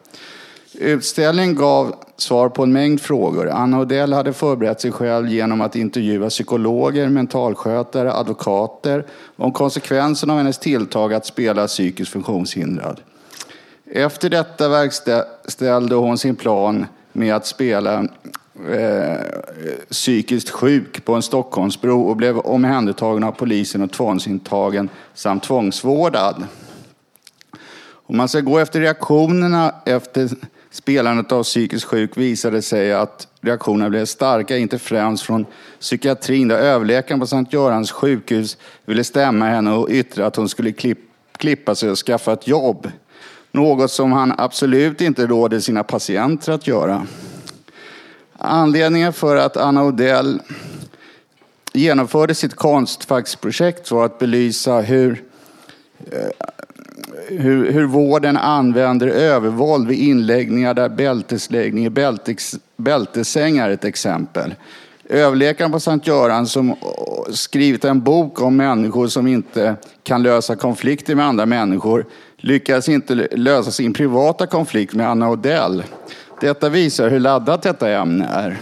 Utställningen 0.75 1.55
gav 1.55 1.95
svar 2.23 2.49
på 2.49 2.63
en 2.63 2.73
mängd 2.73 3.01
frågor. 3.01 3.49
Anna 3.49 3.81
Odell 3.81 4.13
hade 4.13 4.33
förberett 4.33 4.81
sig 4.81 4.93
själv 4.93 5.29
genom 5.29 5.61
att 5.61 5.77
intervjua 5.77 6.29
psykologer, 6.29 7.09
mentalskötare, 7.09 8.13
advokater 8.13 9.07
om 9.37 9.53
konsekvenserna 9.53 10.33
av 10.33 10.39
hennes 10.39 10.59
tilltag 10.59 11.15
att 11.15 11.27
spela 11.27 11.67
psykiskt 11.67 12.13
funktionshindrad. 12.13 13.01
Efter 13.93 14.31
detta 14.31 14.69
verkställde 14.69 15.95
hon 15.95 16.19
sin 16.19 16.37
plan 16.37 16.87
med 17.13 17.35
att 17.35 17.47
spela 17.47 18.09
eh, 18.69 19.21
psykiskt 19.91 20.51
sjuk 20.51 21.05
på 21.05 21.15
en 21.15 21.23
Stockholmsbro 21.23 22.01
och 22.01 22.17
blev 22.17 22.39
omhändertagen 22.39 23.25
av 23.25 23.33
polisen 23.33 23.83
och 23.83 23.93
tvångsintagen 23.93 24.89
samt 25.15 25.43
tvångsvårdad. 25.43 26.45
Om 28.11 28.17
man 28.17 28.29
ska 28.29 28.41
gå 28.41 28.59
efter 28.59 28.81
reaktionerna 28.81 29.75
efter 29.87 30.29
spelandet 30.71 31.33
av 31.33 31.43
psykiskt 31.43 31.85
sjuk 31.85 32.17
visade 32.17 32.63
sig 32.63 32.93
att 32.93 33.29
reaktionerna 33.41 33.91
blev 33.91 34.05
starka, 34.05 34.57
inte 34.57 34.79
främst 34.79 35.23
från 35.23 35.47
psykiatrin 35.81 36.49
där 36.49 36.59
överläkaren 36.59 37.21
på 37.21 37.27
Sankt 37.27 37.53
Görans 37.53 37.93
sjukhus 37.93 38.57
ville 38.85 39.05
stämma 39.05 39.45
henne 39.45 39.73
och 39.73 39.89
yttra 39.91 40.27
att 40.27 40.37
hon 40.37 40.49
skulle 40.49 40.73
klippa 41.39 41.75
sig 41.75 41.91
och 41.91 41.99
skaffa 41.99 42.33
ett 42.33 42.47
jobb. 42.49 42.91
Något 43.53 43.91
som 43.91 44.13
han 44.13 44.35
absolut 44.39 45.01
inte 45.01 45.27
råder 45.27 45.61
sina 45.61 45.85
patienter 45.85 46.53
att 46.53 46.67
göra. 46.67 47.07
Anledningen 48.39 49.13
för 49.13 49.37
att 49.37 49.57
Anna 49.57 49.85
Odell 49.85 50.41
genomförde 51.73 52.35
sitt 52.35 52.55
konstfacksprojekt 52.55 53.91
var 53.91 54.05
att 54.05 54.19
belysa 54.19 54.81
hur, 54.81 55.25
eh, 56.13 56.47
hur, 57.29 57.73
hur 57.73 57.87
vården 57.87 58.37
använder 58.37 59.07
övervåld 59.07 59.89
vid 59.89 59.99
inläggningar 59.99 60.75
där 60.75 60.89
bältesläggning 60.89 61.87
i 61.87 61.91
bältes, 61.91 62.59
bältesängar 62.77 63.69
är 63.69 63.75
ett 63.75 63.85
exempel. 63.85 64.55
Överläkaren 65.09 65.73
på 65.73 65.81
Sankt 65.81 66.07
Göran 66.07 66.47
som 66.47 66.77
skrivit 67.31 67.85
en 67.85 68.01
bok 68.01 68.43
om 68.43 68.57
människor 68.57 69.09
som 69.09 69.27
inte 69.27 69.77
kan 70.03 70.23
lösa 70.23 70.57
konflikter 70.57 71.15
med 71.15 71.27
andra 71.27 71.47
människor 71.47 72.07
lyckades 72.37 72.89
inte 72.89 73.15
lösa 73.15 73.71
sin 73.71 73.93
privata 73.93 74.47
konflikt 74.47 74.95
med 74.95 75.09
Anna 75.09 75.31
Odell. 75.31 75.83
Detta 76.41 76.69
visar 76.69 77.11
hur 77.11 77.21
laddat 77.21 77.63
detta 77.63 77.91
ämne 77.91 78.27
är. 78.33 78.61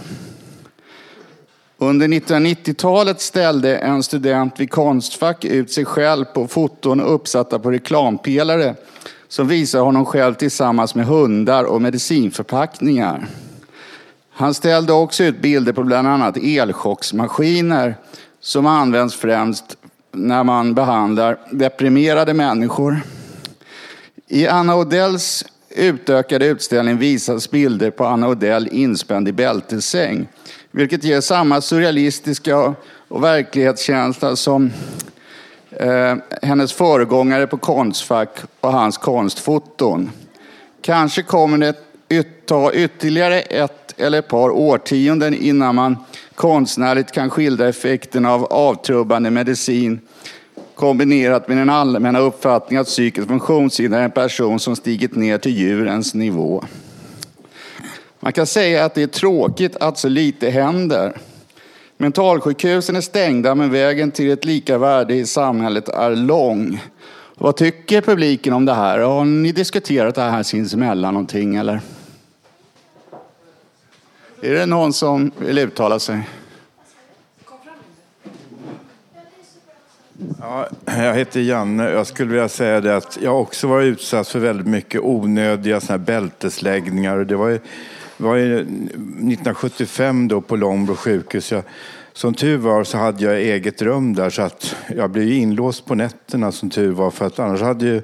Under 1.81 2.09
1990-talet 2.09 3.21
ställde 3.21 3.77
en 3.77 4.03
student 4.03 4.61
vid 4.61 4.71
Konstfack 4.71 5.45
ut 5.45 5.73
sig 5.73 5.85
själv 5.85 6.25
på 6.25 6.49
foton 6.49 7.01
uppsatta 7.01 7.59
på 7.59 7.71
reklampelare 7.71 8.75
som 9.29 9.49
visar 9.49 9.81
honom 9.81 10.05
själv 10.05 10.35
tillsammans 10.35 10.95
med 10.95 11.07
hundar 11.07 11.65
och 11.65 11.83
medicinförpackningar. 11.83 13.27
Han 14.31 14.55
ställde 14.55 14.93
också 14.93 15.25
ut 15.25 15.43
bilder 15.43 15.73
på 15.73 15.85
bland 15.85 16.09
annat 16.09 16.37
elchocksmaskiner 16.37 17.95
som 18.41 18.67
används 18.67 19.15
främst 19.15 19.77
när 20.13 20.45
man 20.45 20.75
behandlar 20.75 21.39
deprimerade 21.51 22.35
människor. 22.35 23.01
I 24.29 24.47
Anna 24.47 24.77
Odells 24.77 25.45
utökade 25.71 26.47
utställning 26.47 26.99
visas 26.99 27.51
bilder 27.51 27.91
på 27.91 28.05
Anna 28.05 28.29
Odell 28.29 28.69
inspänd 28.73 29.29
i 29.29 29.33
bältessäng, 29.33 30.29
vilket 30.71 31.05
ger 31.05 31.21
samma 31.21 31.61
surrealistiska 31.61 32.75
och 33.09 33.25
verklighetskänsla 33.25 34.37
som 34.37 34.71
eh, 35.71 36.17
hennes 36.43 36.73
föregångare 36.73 37.47
på 37.47 37.57
Konstfack 37.59 38.39
och 38.61 38.73
hans 38.73 38.99
konstfoton. 38.99 40.11
Kanske 40.83 41.23
kommer 41.23 41.59
det 41.59 41.75
ta 42.49 42.73
ytterligare 42.73 43.41
ett 43.41 43.95
eller 44.01 44.19
ett 44.19 44.29
par 44.29 44.51
årtionden 44.51 45.35
innan 45.35 45.75
man 45.75 45.97
konstnärligt 46.35 47.13
kan 47.13 47.31
skildra 47.31 47.69
effekten 47.69 48.27
av 48.27 48.45
avtrubbande 48.45 49.31
medicin 49.31 50.01
kombinerat 50.75 51.49
med 51.49 51.57
den 51.57 51.71
allmänna 51.71 52.19
uppfattningen 52.19 52.81
att 52.81 52.87
psykiskt 52.87 53.29
funktionshinder 53.29 53.99
är 53.99 54.05
en 54.05 54.11
person 54.11 54.61
som 54.61 54.77
stigit 54.77 55.17
ner 55.17 55.39
till 55.39 55.57
djurens 55.59 56.15
nivå. 56.15 56.65
Man 58.21 58.33
kan 58.33 58.47
säga 58.47 58.85
att 58.85 58.95
det 58.95 59.03
är 59.03 59.07
tråkigt 59.07 59.77
att 59.77 59.99
så 59.99 60.09
lite 60.09 60.51
händer. 60.51 61.17
Mentalsjukhusen 61.97 62.97
är 62.97 63.01
stängda 63.01 63.55
men 63.55 63.71
vägen 63.71 64.11
till 64.11 64.31
ett 64.31 64.45
lika 64.45 64.79
värde 64.79 65.15
i 65.15 65.27
samhället 65.27 65.89
är 65.89 66.17
lång. 66.17 66.81
Vad 67.35 67.57
tycker 67.57 68.01
publiken 68.01 68.53
om 68.53 68.65
det 68.65 68.75
här? 68.75 68.99
Har 68.99 69.25
ni 69.25 69.53
diskuterat 69.53 70.15
det 70.15 70.23
här 70.23 70.43
sinsemellan 70.43 71.15
någonting 71.15 71.57
eller? 71.57 71.81
Är 74.43 74.55
det 74.55 74.67
någon 74.67 74.93
som 74.93 75.31
vill 75.39 75.59
uttala 75.59 75.99
sig? 75.99 76.29
Ja, 80.41 80.69
jag 80.85 81.15
heter 81.15 81.41
Janne. 81.41 81.91
Jag 81.91 82.07
skulle 82.07 82.31
vilja 82.31 82.49
säga 82.49 82.81
det 82.81 82.97
att 82.97 83.19
jag 83.23 83.41
också 83.41 83.67
varit 83.67 83.87
utsatt 83.87 84.29
för 84.29 84.39
väldigt 84.39 84.67
mycket 84.67 85.01
onödiga 85.01 85.81
såna 85.81 85.99
här 85.99 86.05
bältesläggningar. 86.05 87.19
Det 87.19 87.37
var 87.37 87.49
ju, 87.49 87.61
var 88.19 88.37
ju 88.37 88.61
1975 88.61 90.29
då 90.29 90.41
på 90.41 90.57
Långbro 90.57 90.95
sjukhus. 90.95 91.53
Jag, 91.53 91.63
som 92.13 92.35
tur 92.35 92.57
var 92.57 92.85
så 92.85 92.99
hade 92.99 93.25
jag 93.25 93.41
eget 93.41 93.83
rum 93.83 94.15
där 94.15 94.31
så 94.31 94.43
att 94.43 94.77
jag 94.97 95.11
blev 95.11 95.33
inlåst 95.33 95.87
på 95.87 95.95
nätterna 95.95 96.53
som 96.53 96.71
tur 96.71 96.93
var. 96.93 97.11
För 97.11 97.27
att 97.27 97.39
annars 97.39 97.61
hade 97.61 97.87
ju 97.87 98.03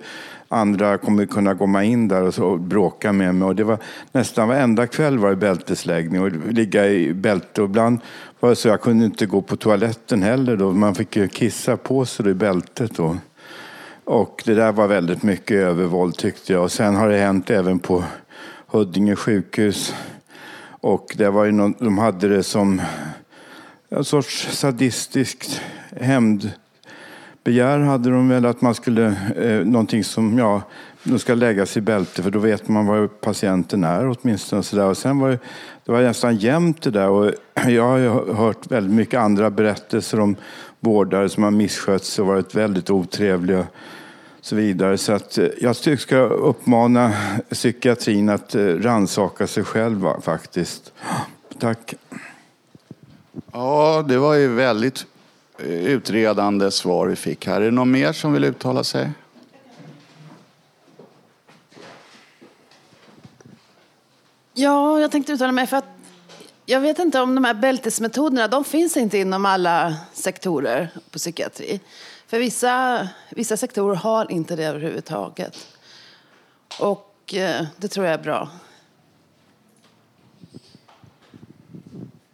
andra 0.49 0.99
kommit 0.99 1.31
kunna 1.31 1.55
komma 1.55 1.85
in 1.85 2.09
där 2.09 2.23
och, 2.23 2.35
så, 2.35 2.45
och 2.45 2.61
bråka 2.61 3.13
med 3.13 3.35
mig. 3.35 3.49
Och 3.49 3.57
det 3.57 3.65
var 3.65 3.79
nästan 4.13 4.49
varenda 4.49 4.87
kväll 4.87 5.19
var 5.19 5.31
det 5.31 5.37
bältesläggning 5.37 6.21
och 6.21 6.31
ligga 6.53 6.89
i 6.89 7.15
bälte. 7.15 7.63
Och 7.63 7.69
ibland 7.69 7.99
var 8.41 8.51
det 8.51 8.57
så 8.57 8.69
jag 8.69 8.81
kunde 8.81 9.05
inte 9.05 9.27
gå 9.27 9.43
på 9.43 9.57
toaletten 9.57 10.23
heller 10.23 10.57
då. 10.57 10.73
Man 10.73 10.95
fick 10.95 11.17
ju 11.17 11.29
kissa 11.29 11.77
på 11.77 12.05
sig 12.05 12.29
i 12.29 12.35
bältet 12.35 12.97
då. 12.97 13.17
Och 14.05 14.43
det 14.45 14.55
där 14.55 14.73
var 14.73 14.87
väldigt 14.87 15.23
mycket 15.23 15.57
övervåld 15.57 16.17
tyckte 16.17 16.53
jag. 16.53 16.63
Och 16.63 16.73
sen 16.73 16.95
har 16.95 17.09
det 17.09 17.17
hänt 17.17 17.51
även 17.51 17.79
på 17.79 18.05
Huddinge 18.75 19.17
sjukhus. 19.17 19.95
Och 20.81 21.15
det 21.17 21.31
var 21.31 21.45
ju 21.45 21.53
någon, 21.53 21.75
de 21.79 21.99
hade 21.99 22.29
det 22.29 22.43
som 22.43 22.83
en 23.89 24.05
sorts 24.05 24.49
sadistiskt 24.51 25.61
hämndbegär 25.97 27.79
hade 27.79 28.11
de 28.11 28.29
väl 28.29 28.47
att 28.47 28.61
man 28.61 28.75
skulle, 28.75 29.17
eh, 29.37 29.67
någonting 29.67 30.05
som, 30.05 30.39
ja, 30.39 30.63
de 31.03 31.19
ska 31.19 31.35
läggas 31.35 31.77
i 31.77 31.81
bälte 31.81 32.23
för 32.23 32.31
då 32.31 32.39
vet 32.39 32.69
man 32.69 32.87
var 32.87 33.07
patienten 33.07 33.85
är 33.85 34.09
åtminstone. 34.09 34.63
Så 34.63 34.77
där. 34.77 34.87
Och 34.87 34.97
sen 34.97 35.19
var 35.19 35.31
det, 35.31 35.39
det 35.85 35.93
var 35.93 36.03
nästan 36.03 36.37
jämnt 36.37 36.83
det 36.83 36.91
där 36.91 37.09
och 37.09 37.33
jag 37.69 37.83
har 37.83 38.35
hört 38.35 38.71
väldigt 38.71 38.95
mycket 38.95 39.21
andra 39.21 39.51
berättelser 39.51 40.21
om 40.21 40.37
vårdare 40.81 41.29
som 41.29 41.43
har 41.43 41.51
misskött 41.51 42.05
sig 42.05 42.23
och 42.23 42.29
varit 42.29 42.55
väldigt 42.55 42.91
otrevliga 42.91 43.67
så 44.45 44.57
vidare. 44.57 44.99
Så 44.99 45.13
att 45.13 45.39
eh, 45.39 45.47
jag 45.61 45.99
ska 45.99 46.17
uppmana 46.19 47.13
psykiatrin 47.51 48.29
att 48.29 48.55
eh, 48.55 48.65
ransaka 48.65 49.47
sig 49.47 49.65
själv 49.65 50.21
faktiskt. 50.23 50.93
Tack. 51.59 51.95
Ja, 53.53 54.05
det 54.09 54.19
var 54.19 54.35
ju 54.35 54.49
väldigt 54.49 55.07
eh, 55.59 55.67
utredande 55.67 56.71
svar 56.71 57.07
vi 57.07 57.17
fick 57.17 57.47
här. 57.47 57.61
Är 57.61 57.65
det 57.65 57.71
någon 57.71 57.91
mer 57.91 58.13
som 58.13 58.33
vill 58.33 58.45
uttala 58.45 58.85
sig? 58.85 59.11
Ja, 64.55 65.01
jag 65.01 65.11
tänkte 65.11 65.33
uttala 65.33 65.53
mig 65.53 65.67
för 65.67 65.77
att 65.77 65.89
jag 66.67 66.81
vet 66.81 66.99
inte 66.99 67.21
om 67.21 67.35
de 67.35 67.45
här 67.45 67.55
bältesmetoderna, 67.55 68.49
de 68.49 68.65
finns 68.65 68.97
inte 68.97 69.19
inom 69.19 69.47
alla 69.47 69.97
sektorer 70.13 70.89
på 71.11 71.19
psykiatri. 71.19 71.81
För 72.35 72.39
vissa, 72.39 73.09
vissa 73.31 73.57
sektorer 73.57 73.95
har 73.95 74.33
inte 74.33 74.57
det 74.57 74.65
överhuvudtaget. 74.65 75.67
Och 76.81 77.35
eh, 77.35 77.67
det 77.77 77.89
tror 77.89 78.07
jag 78.07 78.15
är 78.15 78.23
bra. 78.23 78.49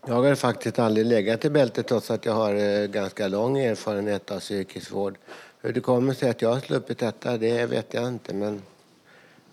Jag 0.07 0.15
har 0.15 0.35
faktiskt 0.35 0.79
aldrig 0.79 1.07
legat 1.07 1.45
i 1.45 1.51
bältet 1.51 1.89
trots 1.89 2.11
att 2.11 2.25
jag 2.25 2.33
har 2.33 2.55
eh, 2.55 2.87
ganska 2.87 3.29
lång 3.29 3.59
erfarenhet 3.59 4.31
av 4.31 4.41
psykisk 4.41 4.91
vård. 4.91 5.19
Hur 5.61 5.73
det 5.73 5.81
kommer 5.81 6.15
sig 6.15 6.31
att 6.31 6.43
jag 6.43 6.55
har 6.55 6.61
sluppit 6.61 6.99
detta, 6.99 7.39
det 7.39 7.67
vet 7.67 7.95
jag 7.95 8.09
inte. 8.09 8.35
Men 8.35 8.63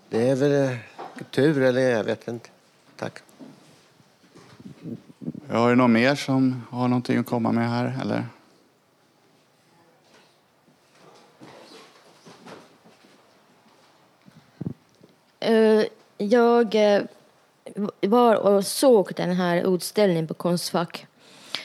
det 0.08 0.28
är 0.28 0.34
väl 0.34 0.52
eh, 0.52 0.76
tur, 1.30 1.62
eller 1.62 1.80
jag 1.80 2.04
vet 2.04 2.28
inte. 2.28 2.48
Tack. 2.96 3.18
Har 5.50 5.70
det 5.70 5.76
någon 5.76 5.92
mer 5.92 6.14
som 6.14 6.66
har 6.70 6.88
någonting 6.88 7.18
att 7.18 7.26
komma 7.26 7.52
med 7.52 7.70
här? 7.70 7.98
Eller? 8.02 8.24
Eh, 15.40 15.84
jag 16.18 16.74
eh, 16.74 17.02
var 18.00 18.34
och 18.34 18.66
såg 18.66 19.12
den 19.16 19.32
här 19.32 19.74
utställningen 19.74 20.26
på 20.26 20.34
Konstfack. 20.34 21.06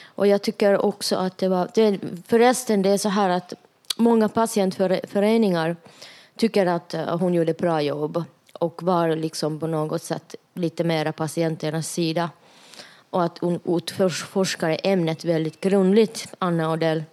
Och 0.04 0.26
jag 0.26 0.42
tycker 0.42 0.84
också 0.84 1.16
att 1.16 1.38
det 1.38 1.48
var... 1.48 1.68
Det, 1.74 1.98
förresten, 2.26 2.82
det 2.82 2.90
är 2.90 2.98
så 2.98 3.08
här 3.08 3.28
att 3.28 3.52
många 3.96 4.28
patientföreningar 4.28 5.76
tycker 6.36 6.66
att 6.66 6.94
eh, 6.94 7.18
hon 7.18 7.34
gjorde 7.34 7.50
ett 7.50 7.58
bra 7.58 7.82
jobb 7.82 8.24
och 8.52 8.82
var 8.82 9.16
liksom 9.16 9.60
på 9.60 9.66
något 9.66 10.02
sätt 10.02 10.34
lite 10.54 10.84
mera 10.84 11.12
patienternas 11.12 11.88
sida. 11.88 12.30
Och 13.10 13.24
att 13.24 13.38
hon 13.38 13.60
utforskade 13.64 14.74
ämnet 14.74 15.24
väldigt 15.24 15.60
grundligt, 15.60 16.34
Anna 16.38 16.72
Odell. 16.72 17.04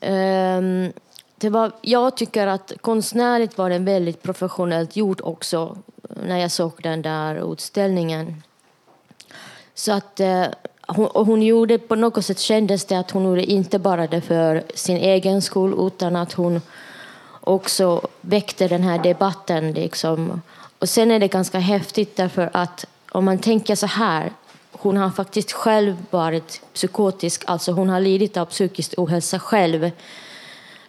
Um, 0.00 0.92
det 1.38 1.50
var, 1.50 1.72
jag 1.80 2.16
tycker 2.16 2.46
att 2.46 2.72
konstnärligt 2.80 3.58
var 3.58 3.70
den 3.70 3.84
väldigt 3.84 4.22
professionellt 4.22 4.96
gjort 4.96 5.20
också 5.20 5.78
när 6.26 6.38
jag 6.38 6.50
såg 6.50 6.72
den 6.82 7.02
där 7.02 7.52
utställningen. 7.52 8.42
Så 9.74 9.92
att 9.92 10.20
eh, 10.20 10.44
hon, 10.86 11.08
hon 11.14 11.42
gjorde 11.42 11.78
på 11.78 11.94
något 11.94 12.24
sätt 12.24 12.38
kändes 12.38 12.84
det 12.84 12.98
att 12.98 13.10
hon 13.10 13.24
gjorde 13.24 13.44
inte 13.44 13.78
bara 13.78 14.06
det 14.06 14.20
för 14.20 14.64
sin 14.74 14.96
egen 14.96 15.42
skull 15.42 15.74
utan 15.78 16.16
att 16.16 16.32
hon 16.32 16.60
också 17.40 18.08
väckte 18.20 18.68
den 18.68 18.82
här 18.82 18.98
debatten. 18.98 19.72
Liksom. 19.72 20.42
Och 20.78 20.88
sen 20.88 21.10
är 21.10 21.18
det 21.18 21.28
ganska 21.28 21.58
häftigt 21.58 22.16
därför 22.16 22.50
att 22.52 22.84
om 23.12 23.24
man 23.24 23.38
tänker 23.38 23.74
så 23.74 23.86
här, 23.86 24.32
hon 24.72 24.96
har 24.96 25.10
faktiskt 25.10 25.52
själv 25.52 25.96
varit 26.10 26.62
psykotisk, 26.74 27.44
alltså 27.46 27.72
hon 27.72 27.88
har 27.88 28.00
lidit 28.00 28.36
av 28.36 28.46
psykisk 28.46 28.94
ohälsa 28.96 29.38
själv. 29.38 29.90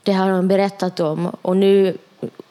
Det 0.08 0.14
har 0.14 0.32
hon 0.32 0.48
berättat 0.48 1.00
om 1.00 1.26
och 1.42 1.58
nu 1.58 1.98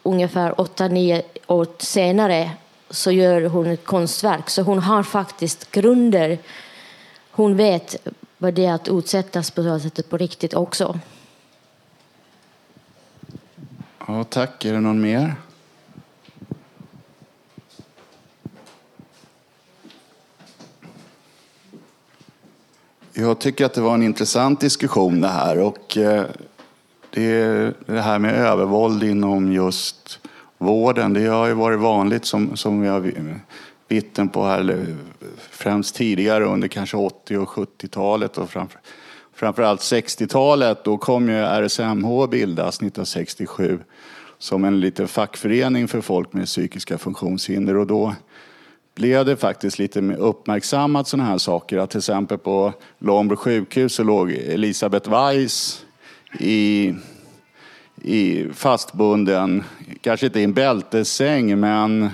ungefär 0.03 0.53
8-9 0.53 1.23
år 1.47 1.66
senare 1.79 2.51
så 2.90 3.11
gör 3.11 3.42
hon 3.42 3.66
ett 3.66 3.85
konstverk. 3.85 4.51
Så 4.51 4.62
hon 4.62 4.79
har 4.79 5.03
faktiskt 5.03 5.71
grunder. 5.71 6.38
Hon 7.31 7.57
vet 7.57 7.97
vad 8.38 8.55
det 8.55 8.66
är 8.66 8.73
att 8.73 8.88
utsättas 8.88 9.51
på 9.51 9.61
det 9.61 9.81
sättet 9.81 10.11
på 10.11 10.16
riktigt 10.16 10.55
också. 10.55 10.99
Ja, 14.07 14.25
tack. 14.25 14.64
Är 14.64 14.73
det 14.73 14.81
någon 14.81 15.01
mer? 15.01 15.35
Jag 23.12 23.38
tycker 23.38 23.64
att 23.64 23.75
det 23.75 23.81
var 23.81 23.95
en 23.95 24.03
intressant 24.03 24.61
diskussion 24.61 25.21
det 25.21 25.29
här. 25.29 25.59
Och 25.59 25.97
eh, 25.97 26.27
det, 27.17 27.75
det 27.87 28.01
här 28.01 28.19
med 28.19 28.35
övervåld 28.35 29.03
inom 29.03 29.53
just 29.53 30.21
vården, 30.59 31.13
det 31.13 31.27
har 31.27 31.47
ju 31.47 31.55
varit 31.55 31.79
vanligt 31.79 32.25
som, 32.25 32.57
som 32.57 32.81
vi 32.81 32.89
har 32.89 33.13
vittnen 33.89 34.29
på 34.29 34.45
här, 34.45 34.87
främst 35.51 35.95
tidigare 35.95 36.45
under 36.45 36.69
kanske 36.69 36.97
80 36.97 37.37
och 37.37 37.49
70-talet 37.49 38.39
och 38.39 38.51
framför, 38.51 38.81
framförallt 39.35 39.81
60-talet. 39.81 40.85
Då 40.85 40.99
kom 40.99 41.29
ju 41.29 41.35
RSMH 41.35 42.27
bildas 42.31 42.77
1967 42.77 43.79
som 44.39 44.65
en 44.65 44.81
liten 44.81 45.09
fackförening 45.09 45.89
för 45.89 46.01
folk 46.01 46.33
med 46.33 46.47
psykiska 46.47 46.99
funktionshinder 46.99 47.77
och 47.77 47.87
då 47.87 48.15
blev 48.95 49.25
det 49.25 49.37
faktiskt 49.37 49.79
lite 49.79 50.01
uppmärksammat 50.01 51.09
sådana 51.09 51.29
här 51.29 51.39
saker. 51.39 51.79
Att 51.79 51.91
till 51.91 51.99
exempel 51.99 52.39
på 52.39 52.73
Långbro 52.99 53.37
sjukhus 53.37 53.95
så 53.95 54.03
låg 54.03 54.31
Elisabeth 54.31 55.11
Weiss 55.11 55.86
i, 56.40 56.94
i 58.03 58.46
fastbunden, 58.55 59.64
kanske 60.01 60.27
inte 60.27 60.40
i 60.40 60.44
en 60.44 60.53
bältessäng, 60.53 61.61
men 61.61 62.11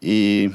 i, 0.00 0.50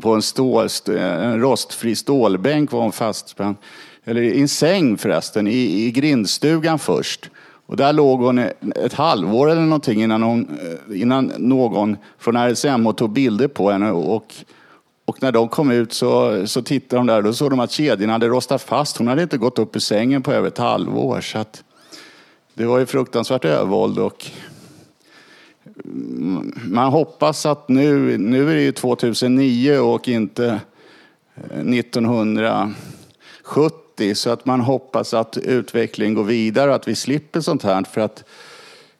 på 0.00 0.14
en, 0.14 0.22
stål, 0.22 0.68
en 0.88 1.40
rostfri 1.40 1.96
stålbänk 1.96 2.72
var 2.72 2.80
hon 2.80 2.92
fastspänd. 2.92 3.56
Eller 4.04 4.22
i 4.22 4.40
en 4.40 4.48
säng 4.48 4.98
förresten, 4.98 5.48
i, 5.48 5.86
i 5.86 5.90
grindstugan 5.90 6.78
först. 6.78 7.30
Och 7.66 7.76
där 7.76 7.92
låg 7.92 8.20
hon 8.20 8.38
ett 8.76 8.92
halvår 8.92 9.50
eller 9.50 9.60
någonting 9.60 10.02
innan, 10.02 10.22
hon, 10.22 10.58
eh, 10.88 11.00
innan 11.00 11.32
någon 11.38 11.96
från 12.18 12.36
RSMH 12.36 12.92
tog 12.92 13.10
bilder 13.10 13.48
på 13.48 13.70
henne. 13.70 13.90
Och, 13.90 14.34
och 15.04 15.22
när 15.22 15.32
de 15.32 15.48
kom 15.48 15.70
ut 15.70 15.92
så, 15.92 16.42
så 16.46 16.62
tittade 16.62 17.00
de 17.00 17.06
där 17.06 17.16
och 17.16 17.24
då 17.24 17.32
såg 17.32 17.50
de 17.50 17.60
att 17.60 17.70
kedjan 17.70 18.10
hade 18.10 18.28
rostat 18.28 18.62
fast. 18.62 18.96
Hon 18.96 19.08
hade 19.08 19.22
inte 19.22 19.38
gått 19.38 19.58
upp 19.58 19.76
ur 19.76 19.80
sängen 19.80 20.22
på 20.22 20.32
över 20.32 20.48
ett 20.48 20.58
halvår. 20.58 21.20
Så 21.20 21.38
att, 21.38 21.64
det 22.54 22.64
var 22.64 22.78
ju 22.78 22.86
fruktansvärt 22.86 23.44
övervåld 23.44 23.98
och 23.98 24.30
man 26.64 26.92
hoppas 26.92 27.46
att 27.46 27.68
nu, 27.68 28.18
nu 28.18 28.50
är 28.50 28.54
det 28.54 28.62
ju 28.62 28.72
2009 28.72 29.78
och 29.78 30.08
inte 30.08 30.60
eh, 31.34 31.60
1970 31.60 34.14
så 34.14 34.30
att 34.30 34.46
man 34.46 34.60
hoppas 34.60 35.14
att 35.14 35.36
utvecklingen 35.36 36.14
går 36.14 36.24
vidare 36.24 36.70
och 36.70 36.76
att 36.76 36.88
vi 36.88 36.94
slipper 36.94 37.40
sånt 37.40 37.62
här. 37.62 37.82
För 37.82 38.00
att 38.00 38.24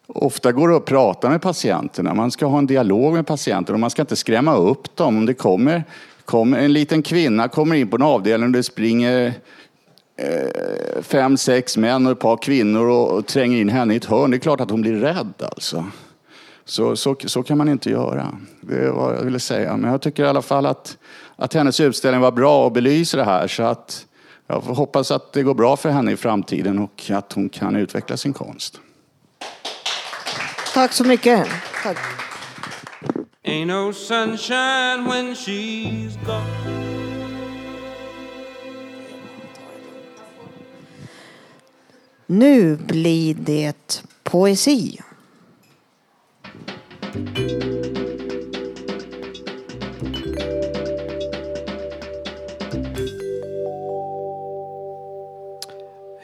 ofta 0.06 0.52
går 0.52 0.68
det 0.68 0.76
att 0.76 0.84
prata 0.84 1.30
med 1.30 1.42
patienterna. 1.42 2.14
Man 2.14 2.30
ska 2.30 2.46
ha 2.46 2.58
en 2.58 2.66
dialog 2.66 3.14
med 3.14 3.26
patienterna 3.26 3.76
och 3.76 3.80
man 3.80 3.90
ska 3.90 4.02
inte 4.02 4.16
skrämma 4.16 4.56
upp 4.56 4.96
dem. 4.96 5.16
Om 5.16 5.26
det 5.26 5.34
kommer, 5.34 5.84
kommer 6.24 6.58
en 6.58 6.72
liten 6.72 7.02
kvinna 7.02 7.48
kommer 7.48 7.74
in 7.74 7.88
på 7.88 7.96
en 7.96 8.02
avdelning 8.02 8.48
och 8.48 8.52
det 8.52 8.62
springer 8.62 9.32
eh, 10.16 11.02
fem, 11.02 11.36
sex 11.36 11.76
män 11.76 12.06
och 12.06 12.12
ett 12.12 12.18
par 12.18 12.36
kvinnor 12.36 12.88
och, 12.88 13.10
och 13.10 13.26
tränger 13.26 13.60
in 13.60 13.68
henne 13.68 13.94
i 13.94 13.96
ett 13.96 14.04
hörn. 14.04 14.30
Det 14.30 14.36
är 14.36 14.38
klart 14.38 14.60
att 14.60 14.70
hon 14.70 14.82
blir 14.82 14.94
rädd 14.94 15.42
alltså. 15.42 15.86
Så, 16.64 16.96
så, 16.96 17.16
så 17.24 17.42
kan 17.42 17.58
man 17.58 17.68
inte 17.68 17.90
göra. 17.90 18.38
Det 18.60 18.74
är 18.74 18.90
vad 18.90 19.16
jag 19.16 19.22
ville 19.22 19.40
säga. 19.40 19.76
Men 19.76 19.90
jag 19.90 20.02
tycker 20.02 20.24
i 20.24 20.26
alla 20.26 20.42
fall 20.42 20.66
att, 20.66 20.96
att 21.36 21.54
hennes 21.54 21.80
utställning 21.80 22.20
var 22.20 22.32
bra 22.32 22.64
och 22.64 22.72
belyser 22.72 23.18
det 23.18 23.24
här. 23.24 23.48
Så 23.48 23.62
att 23.62 24.06
jag 24.46 24.60
hoppas 24.60 25.10
att 25.10 25.32
det 25.32 25.42
går 25.42 25.54
bra 25.54 25.76
för 25.76 25.90
henne 25.90 26.12
i 26.12 26.16
framtiden 26.16 26.78
och 26.78 27.10
att 27.10 27.32
hon 27.32 27.48
kan 27.48 27.76
utveckla 27.76 28.16
sin 28.16 28.32
konst. 28.32 28.80
Tack 30.74 30.92
så 30.92 31.04
mycket. 31.04 31.48
Tack. 31.82 31.98
Ain't 33.44 33.66
no 33.66 33.92
sunshine 33.92 35.04
when 35.04 35.34
she's 35.34 36.16
gone. 36.26 36.93
Nu 42.26 42.76
blir 42.76 43.34
det 43.34 44.02
poesi. 44.22 45.00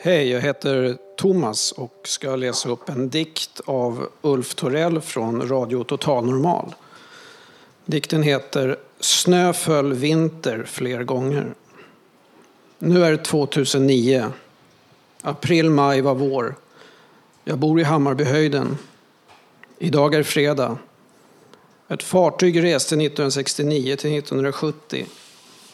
Hej, 0.03 0.29
jag 0.31 0.41
heter 0.41 0.97
Thomas 1.17 1.73
och 1.73 1.95
ska 2.05 2.37
läsa 2.37 2.69
upp 2.69 2.89
en 2.89 3.09
dikt 3.09 3.61
av 3.65 4.09
Ulf 4.21 4.55
Torell 4.55 5.01
från 5.01 5.49
Radio 5.49 5.85
Total 5.85 6.27
Normal. 6.27 6.75
Dikten 7.85 8.23
heter 8.23 8.77
Snö 9.01 9.53
föll 9.53 9.93
vinter 9.93 10.65
fler 10.67 11.03
gånger. 11.03 11.55
Nu 12.79 13.05
är 13.05 13.11
det 13.11 13.25
2009. 13.25 14.33
April, 15.23 15.71
maj 15.71 16.01
var 16.01 16.15
vår. 16.15 16.57
Jag 17.45 17.59
bor 17.59 17.81
i 17.81 17.83
Hammarbyhöjden. 17.83 18.79
Idag 19.79 20.15
är 20.15 20.23
fredag. 20.23 20.79
Ett 21.89 22.03
fartyg 22.03 22.63
reste 22.63 22.95
1969 22.95 23.97
till 23.97 24.19
1970. 24.19 25.07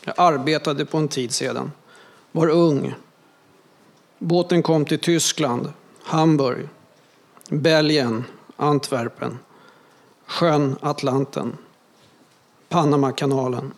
Jag 0.04 0.14
arbetade 0.18 0.85
på 0.85 0.98
en 0.98 1.09
tid 1.09 1.32
sedan. 1.32 1.72
Var 2.32 2.48
ung. 2.48 2.94
Båten 4.18 4.62
kom 4.62 4.85
till 4.85 4.98
Tyskland, 4.98 5.72
Hamburg, 6.02 6.68
Belgien, 7.48 8.24
Antwerpen, 8.56 9.38
sjön 10.26 10.76
Atlanten, 10.80 11.56
Panamakanalen. 12.68 13.72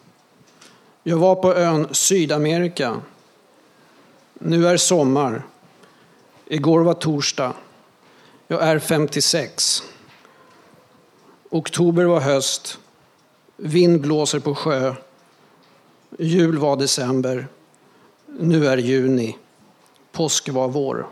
Jag 1.03 1.17
var 1.17 1.35
på 1.35 1.55
ön 1.55 1.89
Sydamerika. 1.91 3.01
Nu 4.35 4.69
är 4.69 4.77
sommar. 4.77 5.43
Igår 6.51 6.81
var 6.81 6.95
torsdag. 6.95 7.55
Jag 8.47 8.63
är 8.63 8.79
56. 8.79 9.83
Oktober 11.51 12.05
var 12.05 12.21
höst. 12.21 12.79
Vind 13.57 14.01
blåser 14.01 14.41
på 14.41 14.55
sjö. 14.55 14.95
Jul 16.19 16.59
var 16.59 16.77
december. 16.77 17.47
Nu 18.27 18.67
är 18.67 18.77
juni. 18.77 19.37
Påsk 20.13 20.49
var 20.49 20.69
vår. 20.69 21.07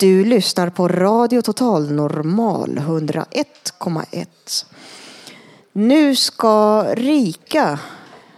Du 0.00 0.24
lyssnar 0.24 0.70
på 0.70 0.88
Radio 0.88 1.42
Total 1.42 1.92
Normal 1.92 2.78
101,1. 2.78 4.26
Nu 5.72 6.16
ska 6.16 6.82
Rika, 6.94 7.80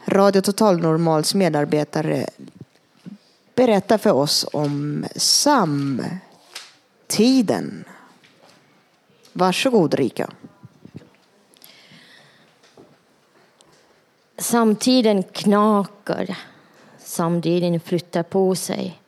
Radio 0.04 0.42
Total 0.42 0.78
Normals 0.78 1.34
medarbetare, 1.34 2.26
berätta 3.54 3.98
för 3.98 4.12
oss 4.12 4.46
om 4.52 5.06
samtiden. 5.16 6.24
Varsågod 9.32 9.94
Rika. 9.94 10.30
Samtiden 14.38 15.22
knakar. 15.22 16.38
Samtiden 16.98 17.80
flyttar 17.80 18.22
på 18.22 18.54
sig. 18.54 18.99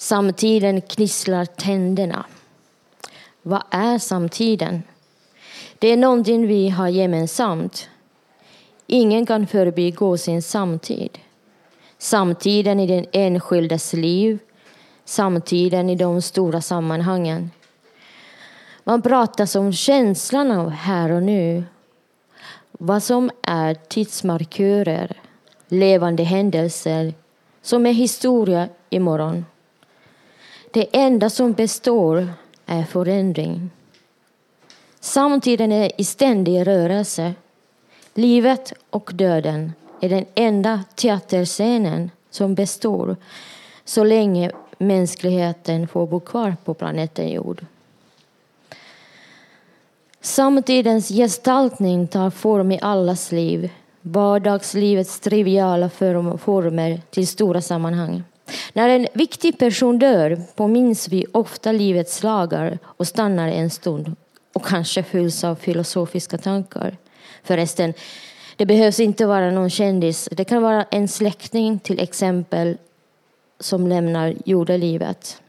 Samtiden 0.00 0.80
knisslar 0.80 1.44
tänderna. 1.44 2.24
Vad 3.42 3.62
är 3.70 3.98
samtiden? 3.98 4.82
Det 5.78 5.88
är 5.88 5.96
någonting 5.96 6.46
vi 6.46 6.68
har 6.68 6.88
gemensamt. 6.88 7.88
Ingen 8.86 9.26
kan 9.26 9.46
förbigå 9.46 10.18
sin 10.18 10.42
samtid. 10.42 11.18
Samtiden 11.98 12.80
i 12.80 12.86
den 12.86 13.06
enskildes 13.12 13.92
liv, 13.92 14.38
samtiden 15.04 15.90
i 15.90 15.94
de 15.94 16.22
stora 16.22 16.60
sammanhangen. 16.60 17.50
Man 18.84 19.02
pratar 19.02 19.58
om 19.58 19.72
känslan 19.72 20.50
av 20.50 20.70
här 20.70 21.10
och 21.10 21.22
nu. 21.22 21.64
Vad 22.72 23.02
som 23.02 23.30
är 23.42 23.74
tidsmarkörer, 23.74 25.20
levande 25.68 26.22
händelser 26.22 27.14
som 27.62 27.86
är 27.86 27.92
historia 27.92 28.68
imorgon. 28.90 29.44
Det 30.78 30.86
enda 30.92 31.30
som 31.30 31.52
består 31.52 32.28
är 32.66 32.84
förändring. 32.84 33.70
Samtiden 35.00 35.72
är 35.72 36.00
i 36.00 36.04
ständig 36.04 36.66
rörelse. 36.66 37.34
Livet 38.14 38.72
och 38.90 39.10
döden 39.14 39.72
är 40.00 40.08
den 40.08 40.24
enda 40.34 40.84
teaterscenen 40.94 42.10
som 42.30 42.54
består 42.54 43.16
så 43.84 44.04
länge 44.04 44.50
mänskligheten 44.78 45.88
får 45.88 46.06
bo 46.06 46.20
kvar 46.20 46.56
på 46.64 46.74
planeten 46.74 47.28
jord. 47.28 47.64
Samtidens 50.20 51.08
gestaltning 51.08 52.08
tar 52.08 52.30
form 52.30 52.72
i 52.72 52.78
allas 52.82 53.32
liv, 53.32 53.70
vardagslivets 54.00 55.20
triviala 55.20 55.88
former 55.88 57.00
till 57.10 57.26
stora 57.26 57.60
sammanhang. 57.60 58.22
När 58.72 58.88
en 58.88 59.06
viktig 59.14 59.58
person 59.58 59.98
dör 59.98 60.42
påminns 60.54 61.08
vi 61.08 61.26
ofta 61.32 61.72
livets 61.72 62.22
lagar 62.22 62.78
och 62.84 63.06
stannar 63.06 63.48
en 63.48 63.70
stund 63.70 64.16
och 64.52 64.64
kanske 64.64 65.02
fylls 65.02 65.44
av 65.44 65.54
filosofiska 65.54 66.38
tankar. 66.38 66.96
Förresten, 67.42 67.94
det 68.56 68.66
behövs 68.66 69.00
inte 69.00 69.26
vara 69.26 69.50
någon 69.50 69.70
kändis. 69.70 70.28
Det 70.32 70.44
kan 70.44 70.62
vara 70.62 70.82
en 70.90 71.08
släkting 71.08 71.78
till 71.78 72.00
exempel 72.00 72.78
som 73.60 73.86
lämnar 73.86 74.34
jordelivet. 74.44 75.42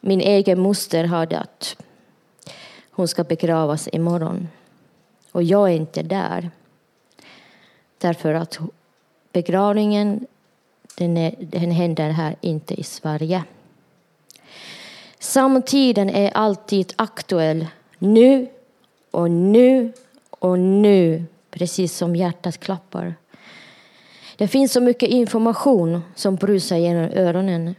Min 0.00 0.20
egen 0.20 0.60
moster 0.60 1.04
har 1.04 1.26
dött. 1.26 1.76
Hon 2.90 3.08
ska 3.08 3.24
begravas 3.24 3.88
imorgon. 3.92 4.48
Och 5.32 5.42
jag 5.42 5.70
är 5.70 5.74
inte 5.74 6.02
där. 6.02 6.50
Därför 7.98 8.34
att 8.34 8.58
begravningen 9.32 10.26
den, 10.94 11.16
är, 11.16 11.34
den 11.38 11.70
händer 11.70 12.10
här 12.10 12.36
inte 12.40 12.74
i 12.74 12.82
Sverige. 12.82 13.44
Samtiden 15.18 16.10
är 16.10 16.30
alltid 16.30 16.92
aktuell. 16.96 17.66
Nu 17.98 18.48
och 19.10 19.30
nu 19.30 19.92
och 20.30 20.58
nu, 20.58 21.24
precis 21.50 21.96
som 21.96 22.16
hjärtat 22.16 22.60
klappar. 22.60 23.14
Det 24.36 24.48
finns 24.48 24.72
så 24.72 24.80
mycket 24.80 25.08
information 25.08 26.02
som 26.14 26.36
brusar 26.36 26.76
genom 26.76 27.10
öronen 27.10 27.74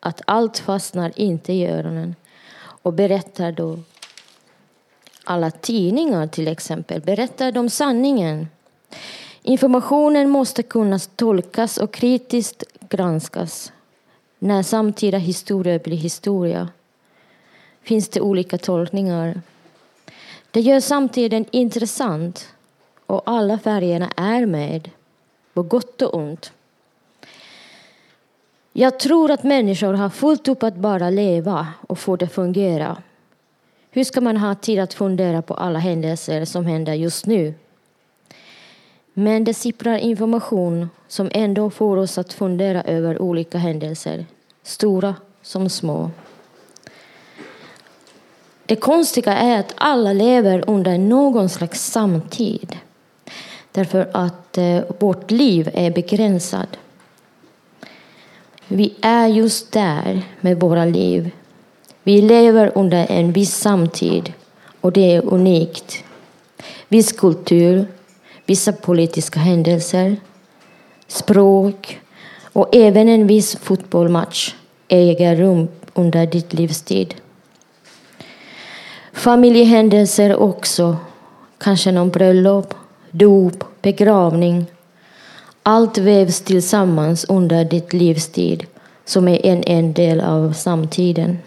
att 0.00 0.22
allt 0.26 0.58
fastnar 0.58 1.12
inte 1.16 1.52
i 1.52 1.66
öronen 1.66 2.14
och 2.60 2.92
berättar 2.92 3.52
då 3.52 3.78
alla 5.24 5.50
tidningar 5.50 6.26
till 6.26 6.48
exempel, 6.48 7.00
berättar 7.00 7.52
de 7.52 7.70
sanningen? 7.70 8.48
Informationen 9.42 10.30
måste 10.30 10.62
kunna 10.62 10.98
tolkas 10.98 11.78
och 11.78 11.92
kritiskt 11.92 12.64
granskas. 12.88 13.72
När 14.38 14.62
samtida 14.62 15.18
historia 15.18 15.78
blir 15.78 15.96
historia 15.96 16.68
finns 17.82 18.08
det 18.08 18.20
olika 18.20 18.58
tolkningar. 18.58 19.40
Det 20.50 20.60
gör 20.60 20.80
samtiden 20.80 21.44
intressant 21.50 22.48
och 23.06 23.22
alla 23.26 23.58
färgerna 23.58 24.10
är 24.16 24.46
med. 24.46 24.90
på 25.54 25.62
gott 25.62 26.02
och 26.02 26.14
ont. 26.14 26.52
Jag 28.72 29.00
tror 29.00 29.30
att 29.30 29.42
människor 29.42 29.94
har 29.94 30.10
fullt 30.10 30.48
upp 30.48 30.62
att 30.62 30.76
bara 30.76 31.10
leva 31.10 31.66
och 31.88 31.98
få 31.98 32.16
det 32.16 32.28
fungera. 32.28 33.02
Hur 33.90 34.04
ska 34.04 34.20
man 34.20 34.36
ha 34.36 34.54
tid 34.54 34.78
att 34.78 34.94
fundera 34.94 35.42
på 35.42 35.54
alla 35.54 35.78
händelser 35.78 36.44
som 36.44 36.66
händer 36.66 36.94
just 36.94 37.26
nu? 37.26 37.54
Men 39.14 39.44
det 39.44 39.54
sipprar 39.54 39.98
information 39.98 40.90
som 41.08 41.30
ändå 41.32 41.70
får 41.70 41.96
oss 41.96 42.18
att 42.18 42.32
fundera 42.32 42.82
över 42.82 43.22
olika 43.22 43.58
händelser, 43.58 44.26
stora 44.62 45.14
som 45.42 45.68
små. 45.68 46.10
Det 48.66 48.76
konstiga 48.76 49.32
är 49.32 49.60
att 49.60 49.74
alla 49.76 50.12
lever 50.12 50.64
under 50.66 50.98
någon 50.98 51.48
slags 51.48 51.84
samtid. 51.84 52.76
Därför 53.72 54.10
att 54.12 54.58
eh, 54.58 54.80
vårt 54.98 55.30
liv 55.30 55.70
är 55.74 55.90
begränsat. 55.90 56.68
Vi 58.68 58.94
är 59.00 59.26
just 59.26 59.72
där 59.72 60.22
med 60.40 60.60
våra 60.60 60.84
liv. 60.84 61.30
Vi 62.02 62.22
lever 62.22 62.72
under 62.74 63.06
en 63.10 63.32
viss 63.32 63.56
samtid 63.56 64.32
och 64.80 64.92
det 64.92 65.14
är 65.14 65.24
unikt. 65.24 66.04
Viss 66.88 67.12
kultur, 67.12 67.86
vissa 68.50 68.72
politiska 68.72 69.40
händelser, 69.40 70.16
språk 71.06 72.00
och 72.52 72.76
även 72.76 73.08
en 73.08 73.26
viss 73.26 73.56
fotbollsmatch 73.56 74.54
äger 74.88 75.36
rum 75.36 75.68
under 75.94 76.26
ditt 76.26 76.52
livstid. 76.52 77.14
Familjehändelser 79.12 80.36
också, 80.36 80.96
kanske 81.58 81.92
någon 81.92 82.10
bröllop, 82.10 82.74
dop, 83.10 83.64
begravning. 83.82 84.66
Allt 85.62 85.98
vävs 85.98 86.40
tillsammans 86.40 87.24
under 87.24 87.64
ditt 87.64 87.92
livstid 87.92 88.66
som 89.04 89.28
är 89.28 89.46
en, 89.46 89.62
en 89.66 89.92
del 89.92 90.20
av 90.20 90.52
samtiden. 90.52 91.38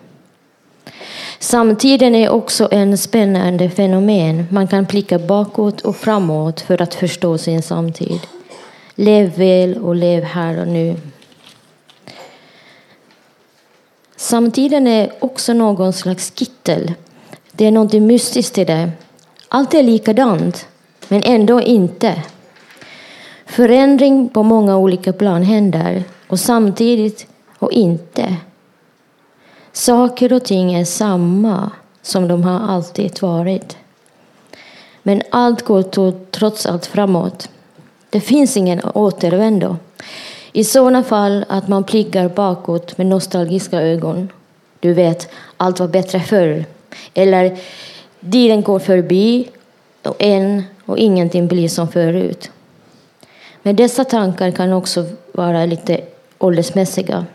Samtiden 1.44 2.16
är 2.16 2.30
också 2.30 2.68
en 2.72 2.98
spännande 2.98 3.70
fenomen. 3.70 4.48
Man 4.52 4.68
kan 4.68 4.84
blicka 4.84 5.20
bakåt 5.20 5.82
och 5.82 5.96
framåt 5.96 6.62
för 6.62 6.82
att 6.82 6.96
förstå 6.96 7.38
sin 7.38 7.62
samtid. 7.62 8.20
Lev 8.96 9.38
väl 9.38 9.78
och 9.78 9.96
lev 9.96 10.24
här 10.24 10.62
och 10.62 10.68
nu. 10.68 10.96
Samtiden 14.16 14.88
är 14.88 15.12
också 15.20 15.54
någon 15.54 15.94
slags 15.94 16.32
kittel. 16.36 16.94
Det 17.52 17.66
är 17.66 17.72
något 17.72 17.94
mystiskt 17.94 18.58
i 18.58 18.66
det. 18.66 18.92
Allt 19.48 19.74
är 19.74 19.84
likadant, 19.84 20.68
men 21.08 21.24
ändå 21.24 21.62
inte. 21.62 22.24
Förändring 23.46 24.30
på 24.30 24.44
många 24.44 24.78
olika 24.78 25.14
plan 25.14 25.44
händer 25.44 26.04
och 26.28 26.40
samtidigt 26.40 27.28
och 27.60 27.72
inte. 27.72 28.38
Saker 29.74 30.34
och 30.34 30.44
ting 30.44 30.74
är 30.74 30.86
samma 30.86 31.72
som 32.02 32.28
de 32.28 32.44
har 32.44 32.60
alltid 32.60 33.22
varit. 33.22 33.78
Men 35.04 35.22
allt 35.30 35.62
går 35.62 35.84
trots 36.32 36.66
allt 36.66 36.86
framåt. 36.86 37.50
Det 38.10 38.20
finns 38.20 38.58
ingen 38.58 38.82
återvändo. 38.94 39.78
I 40.52 40.64
sådana 40.64 41.04
fall 41.04 41.46
att 41.50 41.68
man 41.68 41.84
blickar 41.84 42.30
bakåt 42.30 42.98
med 42.98 43.08
nostalgiska 43.08 43.82
ögon. 43.82 44.30
Du 44.80 44.94
vet, 44.94 45.30
allt 45.58 45.80
var 45.80 45.88
bättre 45.88 46.20
förr. 46.20 46.66
Eller, 47.14 47.58
tiden 48.32 48.62
går 48.62 48.80
förbi 48.80 49.50
och 50.04 50.16
en 50.20 50.64
och 50.86 50.98
ingenting 50.98 51.48
blir 51.48 51.68
som 51.68 51.88
förut. 51.88 52.52
Men 53.62 53.76
dessa 53.76 54.06
tankar 54.06 54.52
kan 54.52 54.74
också 54.74 55.06
vara 55.32 55.66
lite 55.66 56.02
åldersmässiga. 56.40 57.26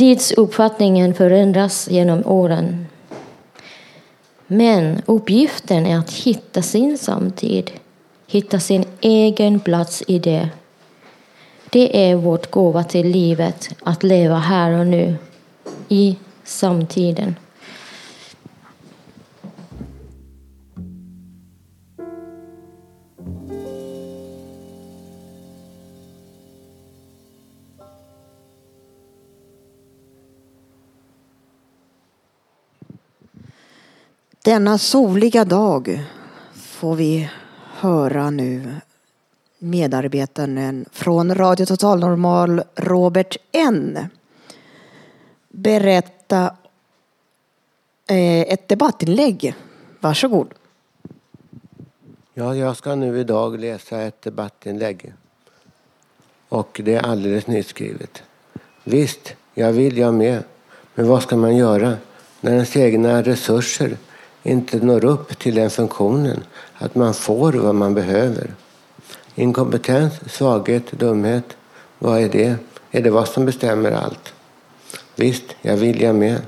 Tidsuppfattningen 0.00 1.14
förändras 1.14 1.88
genom 1.90 2.26
åren. 2.26 2.86
Men 4.46 5.02
uppgiften 5.06 5.86
är 5.86 5.98
att 5.98 6.12
hitta 6.12 6.62
sin 6.62 6.98
samtid, 6.98 7.70
hitta 8.26 8.60
sin 8.60 8.84
egen 9.00 9.60
plats 9.60 10.02
i 10.06 10.18
det. 10.18 10.48
Det 11.70 12.10
är 12.10 12.14
vårt 12.14 12.50
gåva 12.50 12.84
till 12.84 13.06
livet, 13.06 13.68
att 13.82 14.02
leva 14.02 14.38
här 14.38 14.78
och 14.78 14.86
nu, 14.86 15.16
i 15.88 16.16
samtiden. 16.44 17.36
Denna 34.44 34.78
soliga 34.78 35.44
dag 35.44 36.04
får 36.54 36.94
vi 36.94 37.30
höra 37.62 38.30
nu 38.30 38.74
medarbetaren 39.58 40.84
från 40.92 41.34
Radio 41.34 41.66
Total 41.66 42.00
Normal, 42.00 42.62
Robert 42.74 43.36
N. 43.52 43.98
berätta 45.48 46.54
eh, 48.06 48.40
ett 48.40 48.68
debattinlägg. 48.68 49.54
Varsågod. 50.00 50.54
Ja, 52.34 52.56
jag 52.56 52.76
ska 52.76 52.94
nu 52.94 53.20
idag 53.20 53.60
läsa 53.60 54.00
ett 54.00 54.22
debattinlägg. 54.22 55.12
Och 56.48 56.80
det 56.84 56.94
är 56.94 57.02
alldeles 57.02 57.46
nyskrivet. 57.46 58.22
Visst, 58.84 59.34
jag 59.54 59.72
vill 59.72 59.98
jag 59.98 60.14
med. 60.14 60.42
Men 60.94 61.08
vad 61.08 61.22
ska 61.22 61.36
man 61.36 61.56
göra 61.56 61.96
när 62.40 62.52
ens 62.52 62.76
egna 62.76 63.22
resurser 63.22 63.96
inte 64.42 64.76
når 64.76 65.04
upp 65.04 65.38
till 65.38 65.54
den 65.54 65.70
funktionen 65.70 66.42
att 66.78 66.94
man 66.94 67.14
får 67.14 67.52
vad 67.52 67.74
man 67.74 67.94
behöver. 67.94 68.54
Inkompetens, 69.34 70.32
svaghet, 70.32 70.92
dumhet. 70.92 71.56
Vad 71.98 72.20
är 72.20 72.28
det? 72.28 72.54
Är 72.90 73.02
det 73.02 73.10
vad 73.10 73.28
som 73.28 73.46
bestämmer 73.46 73.92
allt? 73.92 74.32
Visst, 75.16 75.44
jag 75.62 75.76
vill 75.76 76.02
jag 76.02 76.14
med. 76.14 76.40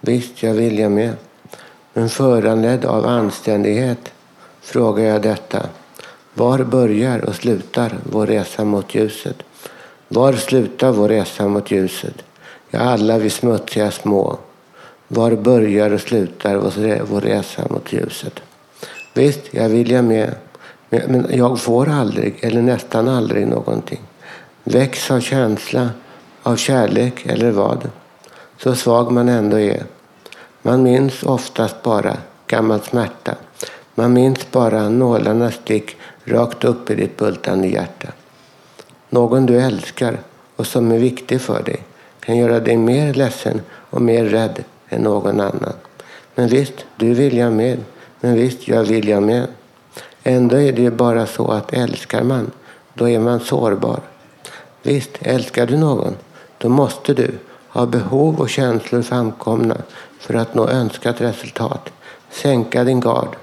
Visst, 0.00 0.42
jag 0.42 0.54
vill 0.54 0.78
jag 0.78 0.92
med. 0.92 1.12
Men 1.92 2.08
föranledd 2.08 2.84
av 2.84 3.06
anständighet 3.06 4.12
frågar 4.60 5.04
jag 5.04 5.22
detta. 5.22 5.66
Var 6.34 6.64
börjar 6.64 7.24
och 7.24 7.34
slutar 7.34 7.98
vår 8.02 8.26
resa 8.26 8.64
mot 8.64 8.94
ljuset? 8.94 9.36
Var 10.08 10.32
slutar 10.32 10.90
vår 10.92 11.08
resa 11.08 11.48
mot 11.48 11.70
ljuset? 11.70 12.22
Ja, 12.70 12.78
alla 12.78 13.18
vi 13.18 13.30
smutsiga 13.30 13.90
små 13.90 14.38
var 15.08 15.36
börjar 15.36 15.90
och 15.90 16.00
slutar 16.00 16.56
vår 17.04 17.20
resa 17.20 17.62
mot 17.70 17.92
ljuset? 17.92 18.40
Visst, 19.14 19.40
jag 19.50 19.68
vill 19.68 19.90
jag 19.90 20.04
med. 20.04 20.34
Men 20.88 21.26
jag 21.30 21.60
får 21.60 21.88
aldrig, 21.88 22.34
eller 22.40 22.62
nästan 22.62 23.08
aldrig, 23.08 23.46
någonting. 23.46 24.00
Väx 24.64 25.10
av 25.10 25.20
känsla, 25.20 25.90
av 26.42 26.56
kärlek 26.56 27.26
eller 27.26 27.50
vad. 27.50 27.90
Så 28.58 28.74
svag 28.74 29.12
man 29.12 29.28
ändå 29.28 29.60
är. 29.60 29.82
Man 30.62 30.82
minns 30.82 31.22
oftast 31.22 31.82
bara 31.82 32.16
gammal 32.46 32.80
smärta. 32.80 33.34
Man 33.94 34.12
minns 34.12 34.50
bara 34.50 34.88
nålarnas 34.88 35.54
stick 35.54 35.96
rakt 36.24 36.64
upp 36.64 36.90
i 36.90 36.94
ditt 36.94 37.16
bultande 37.16 37.68
hjärta. 37.68 38.08
Någon 39.10 39.46
du 39.46 39.60
älskar 39.60 40.18
och 40.56 40.66
som 40.66 40.92
är 40.92 40.98
viktig 40.98 41.40
för 41.40 41.62
dig 41.62 41.82
kan 42.20 42.36
göra 42.36 42.60
dig 42.60 42.76
mer 42.76 43.14
ledsen 43.14 43.60
och 43.70 44.02
mer 44.02 44.24
rädd 44.24 44.64
än 44.88 45.02
någon 45.02 45.40
annan. 45.40 45.72
Men 46.34 46.48
visst, 46.48 46.74
du 46.96 47.14
vill 47.14 47.36
jag 47.36 47.52
med. 47.52 47.78
Men 48.20 48.34
visst, 48.34 48.68
jag 48.68 48.84
vill 48.84 49.08
jag 49.08 49.22
med. 49.22 49.46
Ändå 50.22 50.56
är 50.56 50.72
det 50.72 50.82
ju 50.82 50.90
bara 50.90 51.26
så 51.26 51.50
att 51.50 51.72
älskar 51.72 52.22
man, 52.22 52.50
då 52.94 53.08
är 53.08 53.18
man 53.18 53.40
sårbar. 53.40 54.00
Visst, 54.82 55.10
älskar 55.20 55.66
du 55.66 55.76
någon, 55.76 56.16
då 56.58 56.68
måste 56.68 57.14
du 57.14 57.30
ha 57.68 57.86
behov 57.86 58.40
och 58.40 58.50
känslor 58.50 59.02
framkomna 59.02 59.76
för 60.18 60.34
att 60.34 60.54
nå 60.54 60.68
önskat 60.68 61.20
resultat. 61.20 61.90
Sänka 62.30 62.84
din 62.84 63.00
gard 63.00 63.36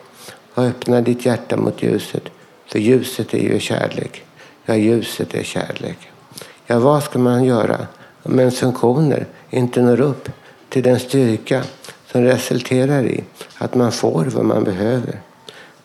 och 0.53 0.63
öppna 0.63 1.01
ditt 1.01 1.25
hjärta 1.25 1.57
mot 1.57 1.83
ljuset. 1.83 2.23
För 2.65 2.79
ljuset 2.79 3.33
är 3.33 3.39
ju 3.39 3.59
kärlek. 3.59 4.25
Ja, 4.65 4.75
ljuset 4.75 5.33
är 5.33 5.43
kärlek. 5.43 5.97
Ja, 6.65 6.79
vad 6.79 7.03
ska 7.03 7.19
man 7.19 7.43
göra 7.43 7.87
om 8.23 8.39
ens 8.39 8.59
funktioner 8.59 9.27
inte 9.49 9.81
når 9.81 10.01
upp 10.01 10.29
till 10.73 10.83
den 10.83 10.99
styrka 10.99 11.63
som 12.11 12.21
resulterar 12.23 13.03
i 13.03 13.23
att 13.57 13.75
man 13.75 13.91
får 13.91 14.25
vad 14.25 14.45
man 14.45 14.63
behöver. 14.63 15.21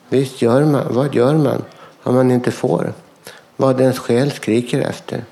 Visst 0.09 0.43
gör 0.43 0.65
man, 0.65 0.95
vad 0.95 1.15
gör 1.15 1.35
man 1.35 1.63
om 2.03 2.15
man 2.15 2.31
inte 2.31 2.51
får 2.51 2.93
vad 3.57 3.81
ens 3.81 3.99
själ 3.99 4.31
skriker 4.31 4.81
efter? 4.81 5.25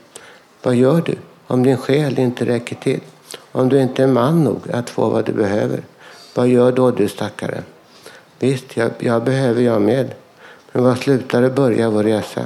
Vad 0.63 0.75
gör 0.75 1.01
du 1.01 1.15
om 1.47 1.63
din 1.63 1.77
själ 1.77 2.19
inte 2.19 2.47
räcker 2.47 2.77
till? 2.77 3.01
Om 3.53 3.69
du 3.69 3.83
inte 3.83 4.03
är 4.03 4.07
man 4.07 4.45
nog 4.45 4.71
att 4.73 4.91
få 4.91 5.09
vad 5.09 5.25
du 5.25 5.33
behöver? 5.33 5.83
Vad 6.35 6.49
gör 6.49 6.73
då 6.73 6.91
du 6.91 7.09
stackare? 7.09 7.63
Visst, 8.39 8.77
jag, 8.77 8.91
jag 8.99 9.25
behöver 9.25 9.63
jag 9.63 9.83
med. 9.83 10.15
Men 10.73 10.85
var 10.85 10.95
slutar 10.95 11.43
och 11.43 11.53
börjar 11.53 11.91
vår 11.91 12.03
resa? 12.03 12.45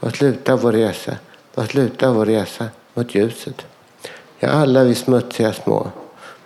Var 0.00 0.10
slutar 0.10 0.56
vår 0.56 0.72
resa? 0.72 1.16
Var 1.54 1.64
slutar 1.64 2.10
vår 2.10 2.26
resa 2.26 2.68
mot 2.94 3.14
ljuset? 3.14 3.66
Ja, 4.38 4.48
alla 4.48 4.84
vi 4.84 4.94
smutsiga 4.94 5.52
små. 5.52 5.90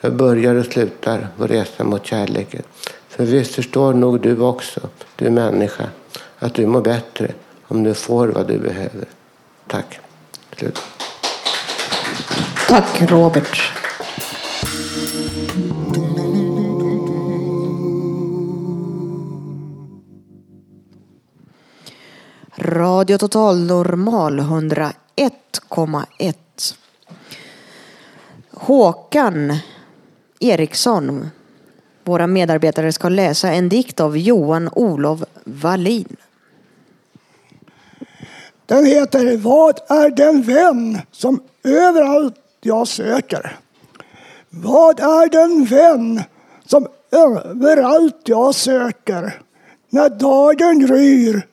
Var 0.07 0.11
börjar 0.11 0.55
och 0.55 0.65
slutar 0.67 1.29
vår 1.37 1.49
resa 1.49 1.85
mot 1.85 2.07
kärleken? 2.07 2.63
För 3.09 3.25
visst 3.25 3.55
förstår 3.55 3.95
nog 3.95 4.21
du 4.21 4.41
också, 4.41 4.81
du 5.17 5.31
människa, 5.31 5.85
att 6.39 6.55
du 6.55 6.67
mår 6.67 6.81
bättre 6.81 7.33
om 7.69 7.83
du 7.83 7.95
får 7.95 8.29
vad 8.29 8.47
du 8.49 8.59
behöver. 8.59 9.05
Tack. 9.67 10.01
Slut. 10.57 10.79
Tack 12.69 13.11
Robert. 13.11 13.73
Radio 22.57 23.19
Total 23.19 23.59
Normal 23.59 24.41
101,1. 24.41 26.35
Håkan 28.51 29.59
Eriksson, 30.41 31.29
våra 32.05 32.27
medarbetare, 32.27 32.93
ska 32.93 33.09
läsa 33.09 33.53
en 33.53 33.69
dikt 33.69 34.01
av 34.01 34.19
Johan 34.19 34.69
Olof 34.73 35.21
Wallin. 35.45 36.17
Den 38.67 38.85
heter 38.85 39.37
Vad 39.37 39.81
är 39.89 40.11
den 40.11 40.43
vän 40.43 40.99
som 41.13 41.41
överallt 41.65 42.41
jag 42.61 42.89
söker? 42.89 43.57
Vad 44.51 45.01
är 45.01 45.31
den 45.31 45.65
vän 45.65 46.23
som 46.65 46.87
överallt 47.11 48.21
jag 48.25 48.55
söker? 48.55 49.41
När 49.91 50.09
dagen 50.09 50.87
gryr 50.87 51.47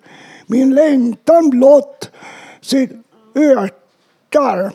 min 0.48 0.76
längtan 0.76 1.50
blott 1.50 2.12
sin 2.62 3.04
ökar. 3.36 4.72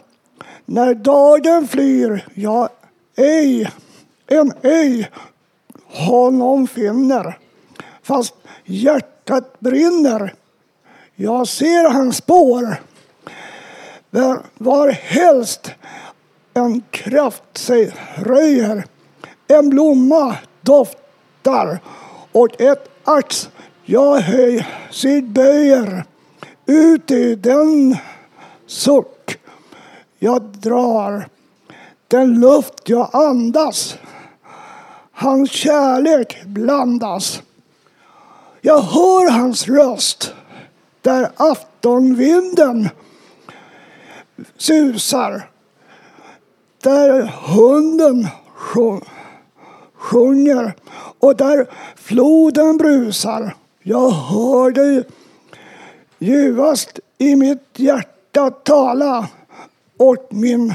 När 0.67 0.95
dagen 0.95 1.69
flyr 1.69 2.25
jag 2.35 2.69
ej, 3.17 3.71
en 4.29 4.53
ej 4.63 5.11
honom 5.85 6.67
finner. 6.67 7.39
Fast 8.03 8.35
hjärtat 8.65 9.61
brinner. 9.61 10.35
Jag 11.15 11.49
ser 11.49 11.91
hans 11.91 12.17
spår. 12.17 12.77
Var 14.55 14.89
helst 14.91 15.71
en 16.55 16.83
kraft 16.91 17.59
sig 17.59 17.95
röjer. 18.17 18.85
En 19.49 19.71
blomma 19.71 20.37
doftar 20.61 21.81
och 22.33 22.61
ett 22.61 22.89
ax 23.05 23.49
jag 23.85 24.19
höj 24.19 24.67
sig 24.91 25.23
böjer 25.23 26.05
ut 26.67 27.11
i 27.11 27.35
den 27.35 27.97
suck 28.67 29.39
jag 30.19 30.43
drar, 30.43 31.29
den 32.09 32.41
luft 32.41 32.83
jag 32.85 33.11
andas. 33.13 33.99
Hans 35.21 35.51
kärlek 35.51 36.45
blandas. 36.45 37.43
Jag 38.61 38.81
hör 38.81 39.31
hans 39.31 39.69
röst 39.69 40.35
där 41.03 41.31
aftonvinden 41.37 42.89
susar. 44.57 45.51
Där 46.83 47.23
hunden 47.23 48.29
sjunger 49.95 50.75
och 51.19 51.37
där 51.37 51.67
floden 51.97 52.77
brusar. 52.77 53.55
Jag 53.83 54.11
hör 54.11 54.71
dig 54.71 55.05
ljuvast 56.19 57.01
i 57.19 57.37
mitt 57.37 57.69
hjärta 57.77 58.51
tala 58.51 59.29
åt 59.97 60.33
min 60.33 60.75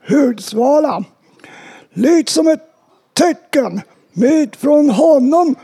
hudsvala. 0.00 1.04
Lyd 1.92 2.28
som 2.28 2.48
ett 2.48 2.69
tecken 3.20 3.80
mitt 4.12 4.56
från 4.56 4.90
honom 4.90 5.54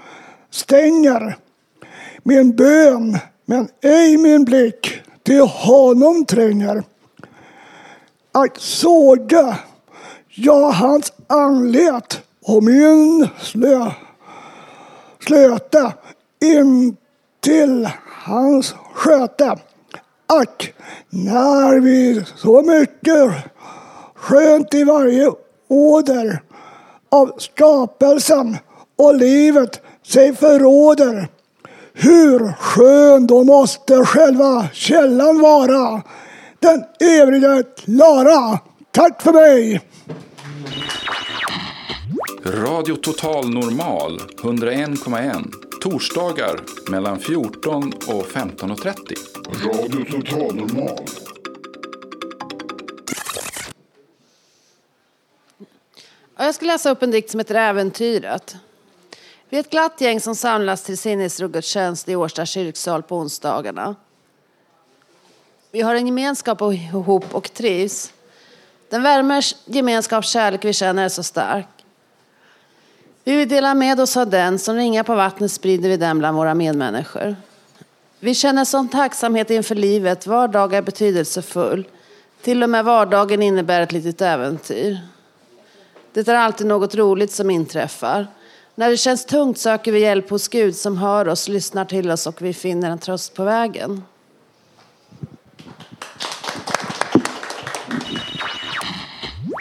stänger 0.50 1.36
min 2.22 2.56
bön 2.56 3.18
men 3.44 3.68
ej 3.80 4.16
min 4.16 4.44
blick 4.44 5.00
till 5.22 5.40
honom 5.40 6.24
tränger. 6.24 6.82
Att 8.32 8.56
såga 8.56 9.58
jag 10.28 10.70
hans 10.70 11.12
anlet 11.26 12.20
och 12.46 12.62
min 12.62 13.28
slö, 13.40 13.90
slöte 15.26 15.92
in 16.44 16.96
till 17.40 17.88
hans 18.24 18.74
sköte. 18.94 19.56
Ack, 20.26 20.74
när 21.10 21.80
vi 21.80 22.24
så 22.36 22.62
mycket 22.62 23.32
skönt 24.14 24.74
i 24.74 24.84
varje 24.84 25.32
åder 25.68 26.40
av 27.10 27.32
skapelsen 27.38 28.56
och 28.98 29.14
livet 29.14 29.80
sig 30.06 30.34
förråder. 30.34 31.28
Hur 31.92 32.52
skön 32.52 33.26
då 33.26 33.44
måste 33.44 34.04
själva 34.04 34.68
källan 34.72 35.40
vara, 35.40 36.02
den 36.58 36.84
eviga 37.00 37.62
klara. 37.62 38.58
Tack 38.90 39.22
för 39.22 39.32
mig! 39.32 39.80
Radio 42.44 42.96
Total 42.96 43.50
Normal 43.50 44.20
101,1 44.42 45.44
torsdagar 45.82 46.60
mellan 46.90 47.18
14 47.18 47.92
och 48.06 48.26
15.30. 48.26 48.94
Radio 49.64 50.04
Total 50.04 50.56
Normal. 50.56 51.25
Jag 56.38 56.54
ska 56.54 56.66
läsa 56.66 56.90
upp 56.90 57.02
en 57.02 57.10
dikt 57.10 57.30
som 57.30 57.40
heter 57.40 57.54
Äventyret. 57.54 58.56
Vi 59.48 59.56
är 59.56 59.60
ett 59.60 59.70
glatt 59.70 60.00
gäng 60.00 60.20
som 60.20 60.36
samlas 60.36 60.82
till 60.82 60.98
sinnesrogudstjänst 60.98 62.08
i 62.08 62.16
Årsta 62.16 62.46
kyrksal 62.46 63.02
på 63.02 63.16
onsdagarna. 63.16 63.94
Vi 65.70 65.80
har 65.80 65.94
en 65.94 66.06
gemenskap 66.06 66.62
ihop 66.62 67.34
och 67.34 67.52
trivs. 67.54 68.12
Den 68.88 69.02
värme, 69.02 69.42
gemenskap, 69.64 70.24
kärlek 70.24 70.64
vi 70.64 70.72
känner 70.72 71.04
är 71.04 71.08
så 71.08 71.22
stark. 71.22 71.66
Vi 73.24 73.36
vill 73.36 73.48
dela 73.48 73.74
med 73.74 74.00
oss 74.00 74.16
av 74.16 74.30
den, 74.30 74.58
som 74.58 74.76
ringar 74.76 75.02
på 75.02 75.14
vattnet 75.14 75.52
sprider 75.52 75.88
vi 75.88 75.96
den 75.96 76.18
bland 76.18 76.36
våra 76.36 76.54
medmänniskor. 76.54 77.36
Vi 78.20 78.34
känner 78.34 78.64
sån 78.64 78.88
tacksamhet 78.88 79.50
inför 79.50 79.74
livet, 79.74 80.26
var 80.26 80.48
dag 80.48 80.74
är 80.74 80.82
betydelsefull. 80.82 81.88
Till 82.42 82.62
och 82.62 82.70
med 82.70 82.84
vardagen 82.84 83.42
innebär 83.42 83.80
ett 83.80 83.92
litet 83.92 84.20
äventyr. 84.20 84.98
Det 86.24 86.28
är 86.28 86.34
alltid 86.34 86.66
något 86.66 86.94
roligt 86.94 87.32
som 87.32 87.50
inträffar. 87.50 88.26
När 88.74 88.90
det 88.90 88.96
känns 88.96 89.24
tungt 89.26 89.58
söker 89.58 89.92
vi 89.92 90.00
hjälp 90.00 90.30
hos 90.30 90.48
Gud 90.48 90.76
som 90.76 90.96
hör 90.96 91.28
oss, 91.28 91.48
lyssnar 91.48 91.84
till 91.84 92.10
oss 92.10 92.26
och 92.26 92.42
vi 92.42 92.54
finner 92.54 92.90
en 92.90 92.98
tröst 92.98 93.34
på 93.34 93.44
vägen. 93.44 94.02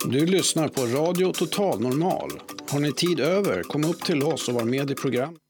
Du 0.05 0.25
lyssnar 0.25 0.67
på 0.67 0.81
Radio 0.81 1.31
Total 1.31 1.81
Normal. 1.81 2.31
Har 2.69 2.79
ni 2.79 2.93
tid 2.93 3.19
över, 3.19 3.63
kom 3.63 3.85
upp 3.85 4.03
till 4.03 4.23
oss 4.23 4.47
och 4.47 4.53
var 4.53 4.63
med 4.63 4.91
i 4.91 4.95
programmet. 4.95 5.41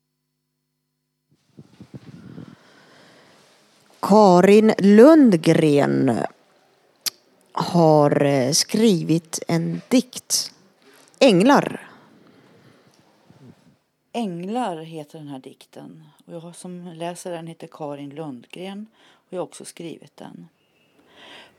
Karin 4.02 4.74
Lundgren 4.78 6.18
har 7.52 8.24
eh, 8.24 8.52
skrivit 8.52 9.40
en 9.48 9.82
dikt. 9.90 10.52
Änglar. 11.20 11.90
Änglar 14.14 14.78
heter 14.78 15.20
den 15.20 15.28
här 15.28 15.40
dikten. 15.40 16.04
Och 16.26 16.34
jag 16.34 16.56
som 16.56 16.94
läser 16.96 17.32
den 17.32 17.48
heter 17.48 17.68
Karin 17.72 18.10
Lundgren 18.10 18.88
och 19.14 19.34
jag 19.34 19.40
har 19.40 19.44
också 19.44 19.66
skrivit 19.66 20.18
den. 20.18 20.48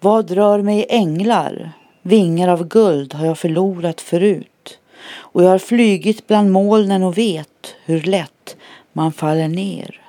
Vad 0.00 0.30
rör 0.30 0.62
mig 0.62 0.86
änglar? 0.88 1.72
Vingar 2.02 2.48
av 2.48 2.68
guld 2.68 3.14
har 3.14 3.26
jag 3.26 3.38
förlorat 3.38 4.00
förut. 4.00 4.78
Och 5.08 5.42
jag 5.42 5.48
har 5.48 5.58
flygit 5.58 6.26
bland 6.26 6.52
molnen 6.52 7.02
och 7.02 7.18
vet 7.18 7.74
hur 7.84 8.02
lätt 8.02 8.56
man 8.92 9.12
faller 9.12 9.48
ner. 9.48 10.00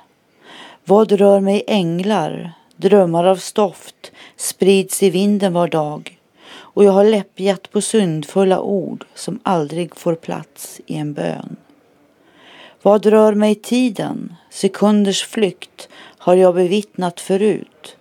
Vad 0.84 1.12
rör 1.12 1.40
mig 1.40 1.64
änglar? 1.66 2.52
Drömmar 2.76 3.24
av 3.24 3.36
stoft 3.36 4.12
sprids 4.36 5.02
i 5.02 5.10
vinden 5.10 5.52
var 5.52 5.68
dag. 5.68 6.17
Och 6.78 6.84
jag 6.84 6.92
har 6.92 7.04
läppjat 7.04 7.70
på 7.70 7.80
syndfulla 7.80 8.60
ord 8.60 9.04
som 9.14 9.40
aldrig 9.42 9.96
får 9.96 10.14
plats 10.14 10.80
i 10.86 10.96
en 10.96 11.12
bön. 11.12 11.56
Vad 12.82 13.06
rör 13.06 13.34
mig 13.34 13.54
tiden? 13.54 14.34
Sekunders 14.50 15.24
flykt 15.24 15.88
har 16.18 16.34
jag 16.34 16.54
bevittnat 16.54 17.20
förut 17.20 17.96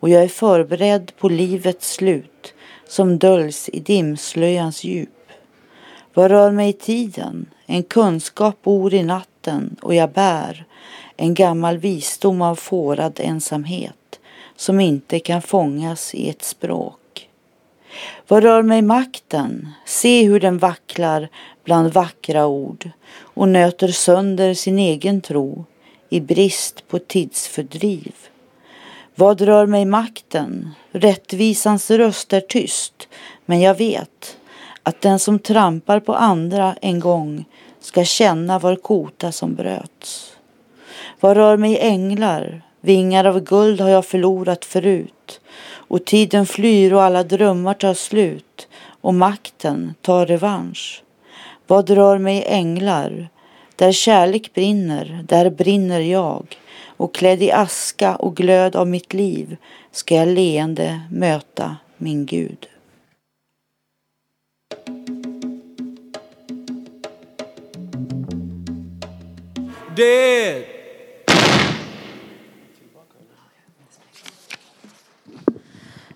och 0.00 0.08
jag 0.08 0.22
är 0.22 0.28
förberedd 0.28 1.12
på 1.18 1.28
livets 1.28 1.92
slut 1.92 2.54
som 2.88 3.18
döljs 3.18 3.68
i 3.68 3.80
dimslöjans 3.80 4.84
djup. 4.84 5.28
Vad 6.14 6.30
rör 6.30 6.50
mig 6.50 6.72
tiden? 6.72 7.46
En 7.66 7.82
kunskap 7.82 8.62
bor 8.62 8.94
i 8.94 9.02
natten 9.02 9.76
och 9.82 9.94
jag 9.94 10.10
bär 10.10 10.64
en 11.16 11.34
gammal 11.34 11.78
visdom 11.78 12.42
av 12.42 12.56
fårad 12.56 13.20
ensamhet 13.22 14.20
som 14.56 14.80
inte 14.80 15.18
kan 15.18 15.42
fångas 15.42 16.14
i 16.14 16.30
ett 16.30 16.42
språk. 16.42 17.01
Vad 18.28 18.42
rör 18.42 18.62
mig 18.62 18.82
makten? 18.82 19.68
Se 19.84 20.24
hur 20.24 20.40
den 20.40 20.58
vacklar 20.58 21.28
bland 21.64 21.92
vackra 21.92 22.46
ord 22.46 22.90
och 23.20 23.48
nöter 23.48 23.88
sönder 23.88 24.54
sin 24.54 24.78
egen 24.78 25.20
tro 25.20 25.64
i 26.10 26.20
brist 26.20 26.88
på 26.88 26.98
tidsfördriv. 26.98 28.12
Vad 29.14 29.40
rör 29.40 29.66
mig 29.66 29.84
makten? 29.84 30.70
Rättvisans 30.92 31.90
röst 31.90 32.32
är 32.32 32.40
tyst, 32.40 33.08
men 33.46 33.60
jag 33.60 33.74
vet 33.74 34.36
att 34.82 35.00
den 35.00 35.18
som 35.18 35.38
trampar 35.38 36.00
på 36.00 36.14
andra 36.14 36.76
en 36.80 37.00
gång 37.00 37.44
ska 37.80 38.04
känna 38.04 38.58
var 38.58 38.76
kota 38.76 39.32
som 39.32 39.54
bröts. 39.54 40.36
Vad 41.20 41.36
rör 41.36 41.56
mig 41.56 41.78
änglar? 41.80 42.62
Vingar 42.80 43.24
av 43.24 43.40
guld 43.40 43.80
har 43.80 43.88
jag 43.88 44.06
förlorat 44.06 44.64
förut 44.64 45.40
och 45.92 46.04
tiden 46.04 46.46
flyr 46.46 46.92
och 46.92 47.02
alla 47.02 47.22
drömmar 47.22 47.74
tar 47.74 47.94
slut 47.94 48.68
och 49.00 49.14
makten 49.14 49.94
tar 50.00 50.26
revansch. 50.26 51.02
Vad 51.66 51.90
rör 51.90 52.18
mig 52.18 52.44
änglar? 52.46 53.28
Där 53.76 53.92
kärlek 53.92 54.54
brinner, 54.54 55.24
där 55.28 55.50
brinner 55.50 56.00
jag 56.00 56.58
och 56.86 57.14
klädd 57.14 57.42
i 57.42 57.52
aska 57.52 58.16
och 58.16 58.36
glöd 58.36 58.76
av 58.76 58.88
mitt 58.88 59.14
liv 59.14 59.56
ska 59.90 60.14
jag 60.14 60.28
leende 60.28 61.00
möta 61.10 61.76
min 61.96 62.26
Gud. 62.26 62.66
Dead. 69.96 70.81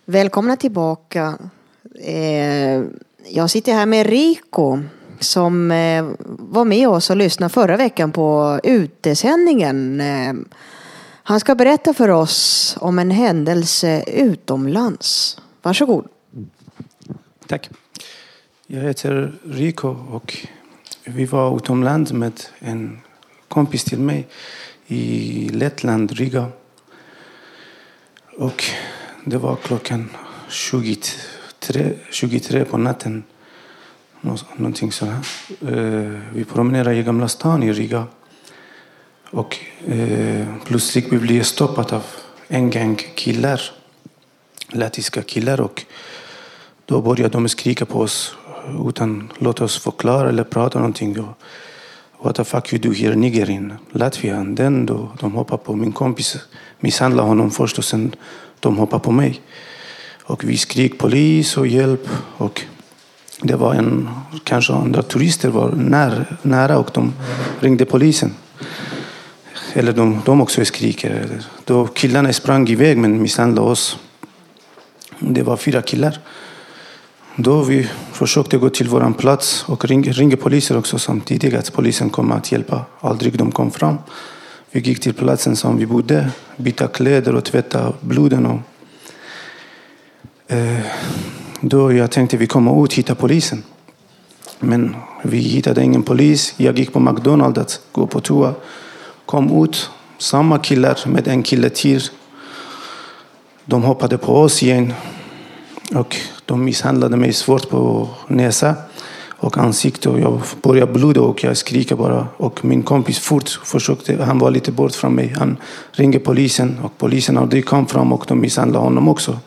Välkomna 0.09 0.57
tillbaka. 0.57 1.39
Eh, 2.01 2.83
jag 3.29 3.51
sitter 3.51 3.73
här 3.73 3.87
med 3.87 4.07
Rico 4.07 4.83
som 5.21 5.71
eh, 5.71 6.07
var 6.25 6.65
med 6.65 6.89
oss 6.89 7.11
och 7.11 7.17
lyssnade 7.17 7.53
förra 7.55 7.77
veckan 7.77 8.13
på 8.13 8.61
utesändningen. 8.63 10.01
Eh, 10.01 10.35
han 11.23 11.41
ska 11.41 11.55
berätta 11.55 11.95
för 11.95 12.09
oss 12.09 12.77
om 12.81 12.99
en 12.99 13.11
händelse 13.11 14.05
utomlands. 14.07 15.39
Varsågod. 15.63 16.09
Tack. 17.47 17.71
Jag 18.67 18.81
heter 18.81 19.35
Rico 19.45 19.97
och 20.11 20.37
vi 21.05 21.25
var 21.25 21.57
utomlands 21.57 22.13
med 22.13 22.41
en 22.59 23.01
kompis 23.49 23.85
till 23.85 24.01
mig 24.01 24.29
i 24.87 25.49
Lettland, 25.49 26.13
Riga. 26.13 26.47
Och 28.39 28.65
det 29.29 29.39
var 29.39 29.57
klockan 29.57 30.11
23, 30.49 31.93
23 32.11 32.65
på 32.65 32.79
natten. 32.79 33.25
Någonting 34.57 34.93
så 34.93 35.07
här. 35.07 35.27
Eh, 35.61 36.21
vi 36.33 36.45
promenerade 36.45 36.97
i 36.97 37.03
Gamla 37.03 37.29
stan 37.29 37.63
i 37.63 37.73
Riga. 37.73 38.07
Och 39.31 39.57
eh, 39.87 40.47
plötsligt 40.65 41.13
vi 41.13 41.19
blev 41.19 41.43
stoppade 41.43 41.97
av 41.97 42.03
en 42.49 42.71
gäng 42.71 42.97
killar. 43.15 43.61
Lattiska 44.69 45.23
killar. 45.23 45.61
Och 45.61 45.85
då 46.85 47.01
började 47.01 47.33
de 47.33 47.49
skrika 47.49 47.87
på 47.87 48.01
oss 48.01 48.37
utan 48.89 49.31
att 49.35 49.43
låta 49.43 49.65
oss 49.65 49.79
förklara 49.79 50.29
eller 50.29 50.45
prata 50.45 50.79
någonting. 50.79 51.15
Då. 51.15 51.35
What 52.23 52.37
the 52.37 52.45
fuck 52.45 52.73
you 52.73 52.83
do 52.83 52.93
here 52.93 53.15
nigger 53.15 53.51
in 53.51 53.73
Latvia? 53.91 54.37
And 54.37 54.57
then 54.57 54.87
då, 54.87 55.11
de 55.21 55.33
hoppade 55.33 55.63
på 55.65 55.77
min 55.77 55.93
kompis, 55.93 56.37
misshandlade 56.81 57.29
honom 57.29 57.51
först 57.51 57.79
och 57.79 57.85
sen 57.85 58.15
de 58.61 58.79
hoppade 58.79 59.03
på 59.03 59.11
mig. 59.11 59.41
Och 60.23 60.45
vi 60.45 60.57
skrek 60.57 60.99
polis 60.99 61.57
och 61.57 61.67
hjälp. 61.67 62.09
Och 62.37 62.63
det 63.41 63.57
var 63.57 63.75
en, 63.75 64.09
kanske 64.45 64.73
andra 64.73 65.03
turister 65.03 65.49
var 65.49 65.71
nära, 65.71 66.25
nära 66.43 66.79
och 66.79 66.91
de 66.95 67.13
ringde 67.61 67.85
polisen. 67.85 68.35
Eller 69.73 69.93
de, 69.93 70.23
de 70.25 70.41
också 70.41 70.65
skriker. 70.65 71.41
Då 71.65 71.87
killarna 71.87 72.33
sprang 72.33 72.69
iväg 72.69 72.99
men 72.99 73.23
misshandlade 73.23 73.71
oss. 73.71 73.99
Det 75.19 75.43
var 75.43 75.57
fyra 75.57 75.83
killar. 75.83 76.19
Då 77.37 77.63
vi 77.63 77.89
försökte 78.13 78.59
gå 78.59 78.71
till 78.71 78.89
vår 78.89 79.13
plats 79.13 79.65
och 79.69 79.85
ringa, 79.85 80.13
ringa 80.13 80.37
poliser 80.37 80.79
också 80.79 80.99
samtidigt 80.99 81.55
att 81.55 81.73
polisen 81.73 82.11
kom 82.11 82.33
att 82.33 82.53
hjälpa. 82.53 82.85
Aldrig 83.01 83.39
de 83.39 83.53
kom 83.53 83.71
fram. 83.71 83.99
Vi 84.77 84.83
gick 84.83 85.01
till 85.01 85.15
platsen 85.15 85.57
som 85.57 85.79
vi 85.79 85.87
bodde, 85.87 86.31
byta 86.57 86.89
kläder 86.89 87.35
och 87.35 87.45
tvätta 87.45 87.93
bloden. 88.01 88.47
Och, 88.47 88.61
eh, 90.53 90.81
då 91.61 91.93
jag 91.93 92.11
tänkte 92.11 92.37
vi 92.37 92.47
kommer 92.47 92.85
ut 92.85 92.91
och 92.91 92.95
hittar 92.95 93.15
polisen. 93.15 93.63
Men 94.59 94.97
vi 95.23 95.39
hittade 95.39 95.83
ingen 95.83 96.03
polis. 96.03 96.55
Jag 96.57 96.79
gick 96.79 96.93
på 96.93 97.01
McDonalds 97.01 97.59
att 97.59 97.81
gå 97.93 98.07
på 98.07 98.21
toa. 98.21 98.55
Kom 99.27 99.65
ut, 99.65 99.91
samma 100.19 100.59
killar 100.59 100.99
med 101.07 101.29
en 101.29 101.43
kille 101.43 101.71
till. 101.71 102.03
De 103.65 103.83
hoppade 103.83 104.19
på 104.19 104.35
oss 104.35 104.63
igen. 104.63 104.93
Och 105.95 106.17
de 106.45 106.65
misshandlade 106.65 107.17
mig 107.17 107.33
svårt 107.33 107.71
på 107.71 108.09
näsan 108.29 108.75
och 109.37 109.59
ansikte. 109.59 110.09
Och 110.09 110.21
jag 110.21 110.41
började 110.63 110.93
blöda 110.93 111.21
och 111.21 111.45
jag 111.45 111.57
skriker 111.57 111.97
bara. 111.97 112.29
Och 112.37 112.65
min 112.65 112.83
kompis 112.83 113.19
fort 113.19 113.49
försökte, 113.49 114.25
han 114.25 114.39
var 114.39 114.51
lite 114.51 114.73
bort 114.73 114.95
från 114.95 115.15
mig. 115.15 115.35
Han 115.39 115.57
ringde 115.93 116.19
polisen 116.19 116.79
och 116.83 116.99
polisen 116.99 117.39
aldrig 117.39 117.67
kom 117.67 117.87
fram 117.87 118.13
och 118.13 118.25
de 118.29 118.41
misshandlade 118.41 118.85
honom 118.85 119.09
också. 119.09 119.39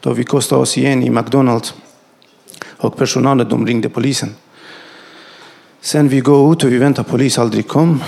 Då 0.00 0.12
vi 0.12 0.24
kostade 0.24 0.62
oss 0.62 0.78
igen 0.78 1.02
i 1.02 1.10
McDonalds. 1.10 1.74
Och 2.76 2.96
personalen 2.96 3.48
de 3.48 3.66
ringde 3.66 3.88
polisen. 3.88 4.34
Sen 5.80 6.08
vi 6.08 6.20
går 6.20 6.52
ut 6.52 6.64
och 6.64 6.72
vi 6.72 6.78
väntar 6.78 7.02
polis 7.02 7.38
aldrig 7.38 7.68
kom. 7.68 8.02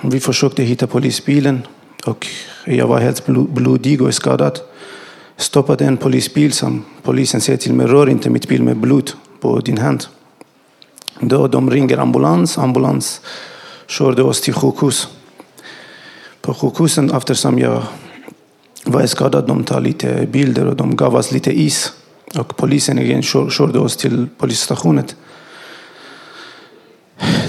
Vi 0.00 0.20
försökte 0.20 0.62
hitta 0.62 0.86
polisbilen 0.86 1.66
och 2.06 2.26
jag 2.64 2.86
var 2.86 2.98
helt 2.98 3.26
blodig 3.26 4.02
och 4.02 4.14
skadad 4.14 4.60
stoppade 5.36 5.84
en 5.84 5.96
polisbil 5.96 6.52
som 6.52 6.84
polisen 7.02 7.40
säger 7.40 7.58
till 7.58 7.74
mig, 7.74 7.86
rör 7.86 8.08
inte 8.08 8.30
mitt 8.30 8.48
bil 8.48 8.62
med 8.62 8.76
blod 8.76 9.10
på 9.40 9.60
din 9.60 9.78
hand. 9.78 10.06
Då 11.20 11.48
de 11.48 11.70
ringer 11.70 11.98
ambulans, 11.98 12.58
ambulans 12.58 13.20
körde 13.86 14.22
oss 14.22 14.40
till 14.40 14.54
sjukhus. 14.54 15.08
På 16.40 16.54
sjukhusen 16.54 17.10
eftersom 17.10 17.58
jag 17.58 17.82
var 18.84 19.06
skadad, 19.06 19.46
de 19.46 19.64
tar 19.64 19.80
lite 19.80 20.26
bilder 20.32 20.66
och 20.66 20.76
de 20.76 20.96
gav 20.96 21.14
oss 21.14 21.32
lite 21.32 21.60
is. 21.60 21.92
Och 22.38 22.56
polisen 22.56 22.98
igen 22.98 23.22
körde 23.22 23.78
oss 23.78 23.96
till 23.96 24.26
polisstationen. 24.38 25.04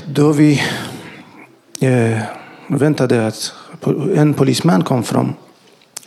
Då 0.06 0.32
vi 0.32 0.62
eh, 1.80 2.20
väntade 2.68 3.28
att 3.28 3.54
en 4.16 4.34
polisman 4.34 4.84
kom 4.84 5.04
fram 5.04 5.34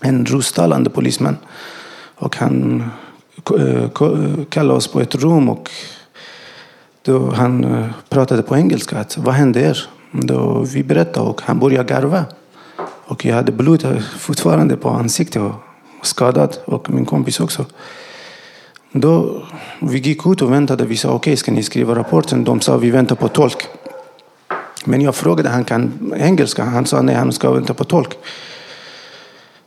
en 0.00 0.26
rustalande 0.26 0.90
polisman. 0.90 1.36
Och 2.14 2.36
han 2.36 2.84
eh, 3.58 3.84
eh, 3.84 4.44
kallade 4.48 4.76
oss 4.76 4.88
på 4.88 5.00
ett 5.00 5.14
rum 5.14 5.48
och 5.48 5.70
då 7.08 7.30
han 7.30 7.64
eh, 7.64 7.86
pratade 8.08 8.42
på 8.42 8.56
engelska. 8.56 8.98
Att, 8.98 9.18
Vad 9.18 9.34
händer? 9.34 9.88
Då 10.10 10.66
vi 10.74 10.84
berättade 10.84 11.28
och 11.30 11.40
han 11.42 11.58
började 11.58 11.94
garva. 11.94 12.24
Och 12.80 13.24
jag 13.24 13.34
hade 13.34 13.52
blod 13.52 14.02
fortfarande 14.18 14.76
på 14.76 14.90
ansiktet 14.90 15.42
och 15.42 15.54
skadad. 16.02 16.56
Och 16.64 16.90
min 16.90 17.04
kompis 17.04 17.40
också. 17.40 17.64
Då 18.92 19.42
vi 19.80 19.98
gick 19.98 20.26
ut 20.26 20.42
och 20.42 20.52
väntade. 20.52 20.84
Vi 20.84 20.96
sa 20.96 21.08
okej, 21.08 21.16
okay, 21.16 21.36
ska 21.36 21.52
ni 21.52 21.62
skriva 21.62 21.94
rapporten? 21.94 22.44
De 22.44 22.60
sa 22.60 22.76
vi 22.76 22.90
väntar 22.90 23.16
på 23.16 23.28
tolk. 23.28 23.66
Men 24.84 25.00
jag 25.00 25.14
frågade 25.14 25.48
han 25.48 25.64
kan 25.64 26.12
engelska. 26.16 26.64
Han 26.64 26.86
sa 26.86 27.02
nej, 27.02 27.14
han 27.14 27.32
ska 27.32 27.50
vänta 27.50 27.74
på 27.74 27.84
tolk. 27.84 28.18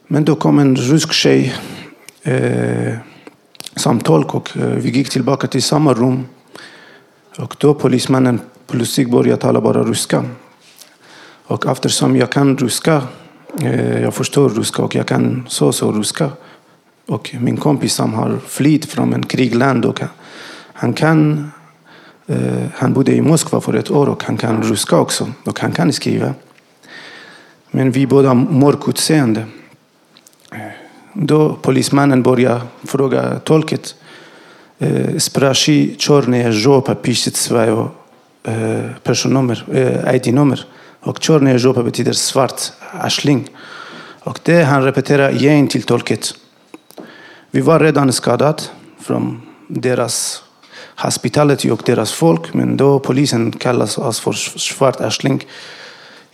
Men 0.08 0.26
då 0.26 0.36
kom 0.36 0.60
en 0.60 0.76
rysk 0.76 1.14
tjej 1.14 1.56
eh, 2.24 2.94
som 3.76 4.00
tolk 4.00 4.36
och 4.36 4.58
eh, 4.58 4.64
vi 4.64 4.90
gick 4.90 5.10
tillbaka 5.10 5.48
till 5.48 5.64
samma 5.64 5.94
rum. 5.94 6.26
Och 7.42 7.56
då 7.60 7.74
polismannen 7.74 8.40
plötsligt 8.68 9.12
började 9.12 9.42
tala 9.42 9.62
bara 9.62 9.84
ryska. 9.84 10.26
Och 11.48 11.66
eftersom 11.66 12.16
jag 12.16 12.30
kan 12.30 12.58
ryska, 12.58 13.04
eh, 13.62 14.02
jag 14.02 14.14
förstår 14.14 14.50
ryska 14.50 14.84
och 14.84 14.96
jag 14.96 15.08
kan 15.08 15.46
så 15.48 15.72
så 15.72 15.92
ryska. 15.92 16.30
Och 17.08 17.36
min 17.40 17.58
kompis 17.58 17.94
som 17.94 18.14
har 18.14 18.40
flytt 18.48 18.86
från 18.86 19.14
en 19.14 19.24
krigland 19.24 19.86
och 19.86 20.02
han 20.74 20.94
kan 20.94 21.52
eh, 22.28 22.66
han 22.76 22.94
bodde 22.94 23.16
i 23.16 23.22
Moskva 23.22 23.62
för 23.62 23.74
ett 23.74 23.92
år 23.92 24.10
och 24.10 24.24
han 24.24 24.38
kan 24.38 24.64
ryska 24.64 24.98
också 24.98 25.32
och 25.46 25.60
han 25.60 25.72
kan 25.72 25.94
skriva. 25.94 26.34
Men 27.72 27.92
vi 27.92 28.08
båda 28.08 28.34
mörkutseende. 28.34 29.46
Då 31.14 31.54
polismannen 31.62 32.24
började 32.24 32.62
fråga 32.84 33.40
tolket. 33.40 33.96
E, 34.82 35.20
spraši 35.20 35.96
čorne 35.98 36.52
žopa 36.52 36.96
pišit 36.96 37.38
svojo 37.38 37.92
e, 38.44 38.54
personnummer, 39.04 39.66
e, 39.70 40.16
ID-nummer. 40.16 40.66
Och 41.04 41.18
Tjorne 41.20 41.58
Jopa 41.58 41.84
betyder 41.84 42.14
svart 42.14 42.72
arsling. 42.92 43.50
Och 44.24 44.40
det 44.44 44.64
han 44.64 44.84
repeterar 44.84 45.32
igen 45.32 45.68
till 45.68 45.84
tolket. 45.84 46.34
Vi 47.52 47.62
var 47.62 47.80
redan 47.80 48.14
skadade 48.14 48.64
från 49.00 49.42
deras 49.68 50.44
hospitality 50.96 51.70
och 51.70 51.82
deras 51.86 52.12
folk. 52.12 52.54
Men 52.54 52.78
då 52.78 53.00
polisen 53.00 53.52
kallas 53.52 53.98
oss 53.98 54.20
för 54.20 54.34
svart 54.34 55.02
arsling. 55.02 55.46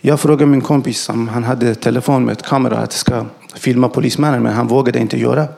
Jag 0.00 0.20
frågade 0.20 0.50
min 0.50 0.60
kompis 0.60 1.08
om 1.08 1.28
han 1.28 1.44
hade 1.44 1.74
telefon 1.74 2.24
med 2.24 2.42
kamera 2.42 2.78
att 2.78 2.92
ska 2.92 3.26
filma 3.54 3.88
polismannen, 3.88 4.42
men 4.42 4.54
han 4.54 4.66
vågade 4.66 4.98
inte 4.98 5.18
göra. 5.18 5.48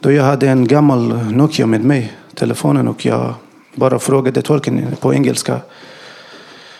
Då 0.00 0.12
jag 0.12 0.24
hade 0.24 0.48
en 0.48 0.66
gammal 0.66 1.32
Nokia 1.32 1.66
med 1.66 1.84
mig, 1.84 2.12
telefonen, 2.34 2.88
och 2.88 3.06
jag 3.06 3.34
bara 3.74 3.98
frågade 3.98 4.42
tolken 4.42 4.96
på 5.00 5.14
engelska. 5.14 5.60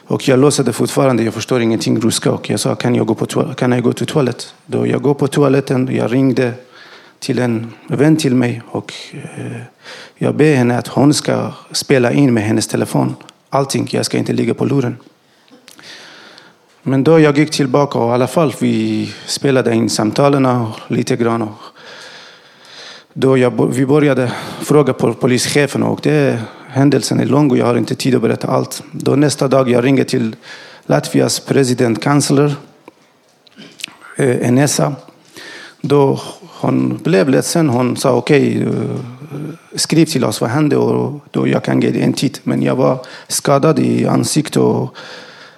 Och 0.06 0.28
jag 0.28 0.38
låtsade 0.38 0.72
fortfarande, 0.72 1.22
jag 1.22 1.34
förstår 1.34 1.60
ingenting 1.60 2.00
ryska. 2.00 2.32
Och 2.32 2.50
jag 2.50 2.60
sa, 2.60 2.74
kan 2.74 2.94
jag 2.94 3.06
gå, 3.06 3.14
på 3.14 3.26
toal- 3.26 3.54
kan 3.54 3.72
jag 3.72 3.82
gå 3.82 3.92
till 3.92 4.06
toalett? 4.06 4.54
Då 4.66 4.86
jag 4.86 5.02
går 5.02 5.14
på 5.14 5.26
toaletten, 5.26 5.88
jag 5.92 6.12
ringde 6.12 6.52
till 7.18 7.38
en 7.38 7.72
vän 7.88 8.16
till 8.16 8.34
mig 8.34 8.62
och 8.70 8.92
eh, 9.12 9.60
jag 10.16 10.34
ber 10.34 10.54
henne 10.54 10.78
att 10.78 10.88
hon 10.88 11.14
ska 11.14 11.52
spela 11.72 12.12
in 12.12 12.34
med 12.34 12.42
hennes 12.42 12.66
telefon. 12.66 13.16
Allting, 13.50 13.88
jag 13.90 14.06
ska 14.06 14.18
inte 14.18 14.32
ligga 14.32 14.54
på 14.54 14.64
luren. 14.64 14.96
Men 16.82 17.04
då 17.04 17.20
jag 17.20 17.38
gick 17.38 17.50
tillbaka 17.50 17.98
och 17.98 18.10
i 18.10 18.14
alla 18.14 18.26
fall 18.26 18.54
vi 18.60 19.12
spelade 19.26 19.74
in 19.74 19.90
samtalen 19.90 20.66
lite 20.88 21.16
grann. 21.16 21.42
Och 21.42 21.58
då 23.20 23.38
jag, 23.38 23.72
vi 23.74 23.86
började 23.86 24.32
fråga 24.60 24.92
på 24.92 25.14
polischefen 25.14 25.82
och 25.82 26.00
det, 26.02 26.38
händelsen 26.68 27.20
är 27.20 27.26
lång 27.26 27.50
och 27.50 27.58
jag 27.58 27.66
har 27.66 27.76
inte 27.76 27.94
tid 27.94 28.14
att 28.14 28.22
berätta 28.22 28.48
allt. 28.48 28.82
Då 28.92 29.16
nästa 29.16 29.48
dag 29.48 29.70
jag 29.70 29.84
ringer 29.84 30.04
till 30.04 30.36
Latvias 30.86 31.40
presidentkansler 31.40 32.54
eh, 34.16 34.48
Enesa. 34.48 34.94
Då 35.80 36.20
hon 36.40 37.00
blev 37.04 37.28
ledsen. 37.28 37.68
Hon 37.68 37.96
sa 37.96 38.12
okej, 38.12 38.66
okay, 38.66 38.78
skriv 39.74 40.06
till 40.06 40.24
oss 40.24 40.40
vad 40.40 40.50
hände 40.50 40.76
och 40.76 41.20
då 41.30 41.48
jag 41.48 41.64
kan 41.64 41.80
ge 41.80 41.90
dig 41.90 42.02
en 42.02 42.12
titt. 42.12 42.40
Men 42.46 42.62
jag 42.62 42.76
var 42.76 43.06
skadad 43.28 43.78
i 43.78 44.06
ansiktet 44.06 44.56
och 44.56 44.96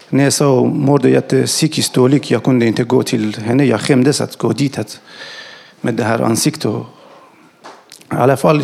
näsa 0.09 0.49
och 0.49 0.69
mådde 0.69 1.11
jättepsykiskt 1.11 1.95
dåligt. 1.95 2.31
Jag 2.31 2.43
kunde 2.43 2.67
inte 2.67 2.85
gå 2.85 3.03
till 3.03 3.37
henne. 3.37 3.65
Jag 3.65 3.81
skämdes 3.81 4.21
att 4.21 4.37
gå 4.37 4.53
dit 4.53 4.79
att, 4.79 5.01
med 5.81 5.95
det 5.95 6.05
här 6.05 6.21
ansiktet. 6.21 6.73
I 8.13 8.17
alla 8.17 8.37
fall, 8.37 8.63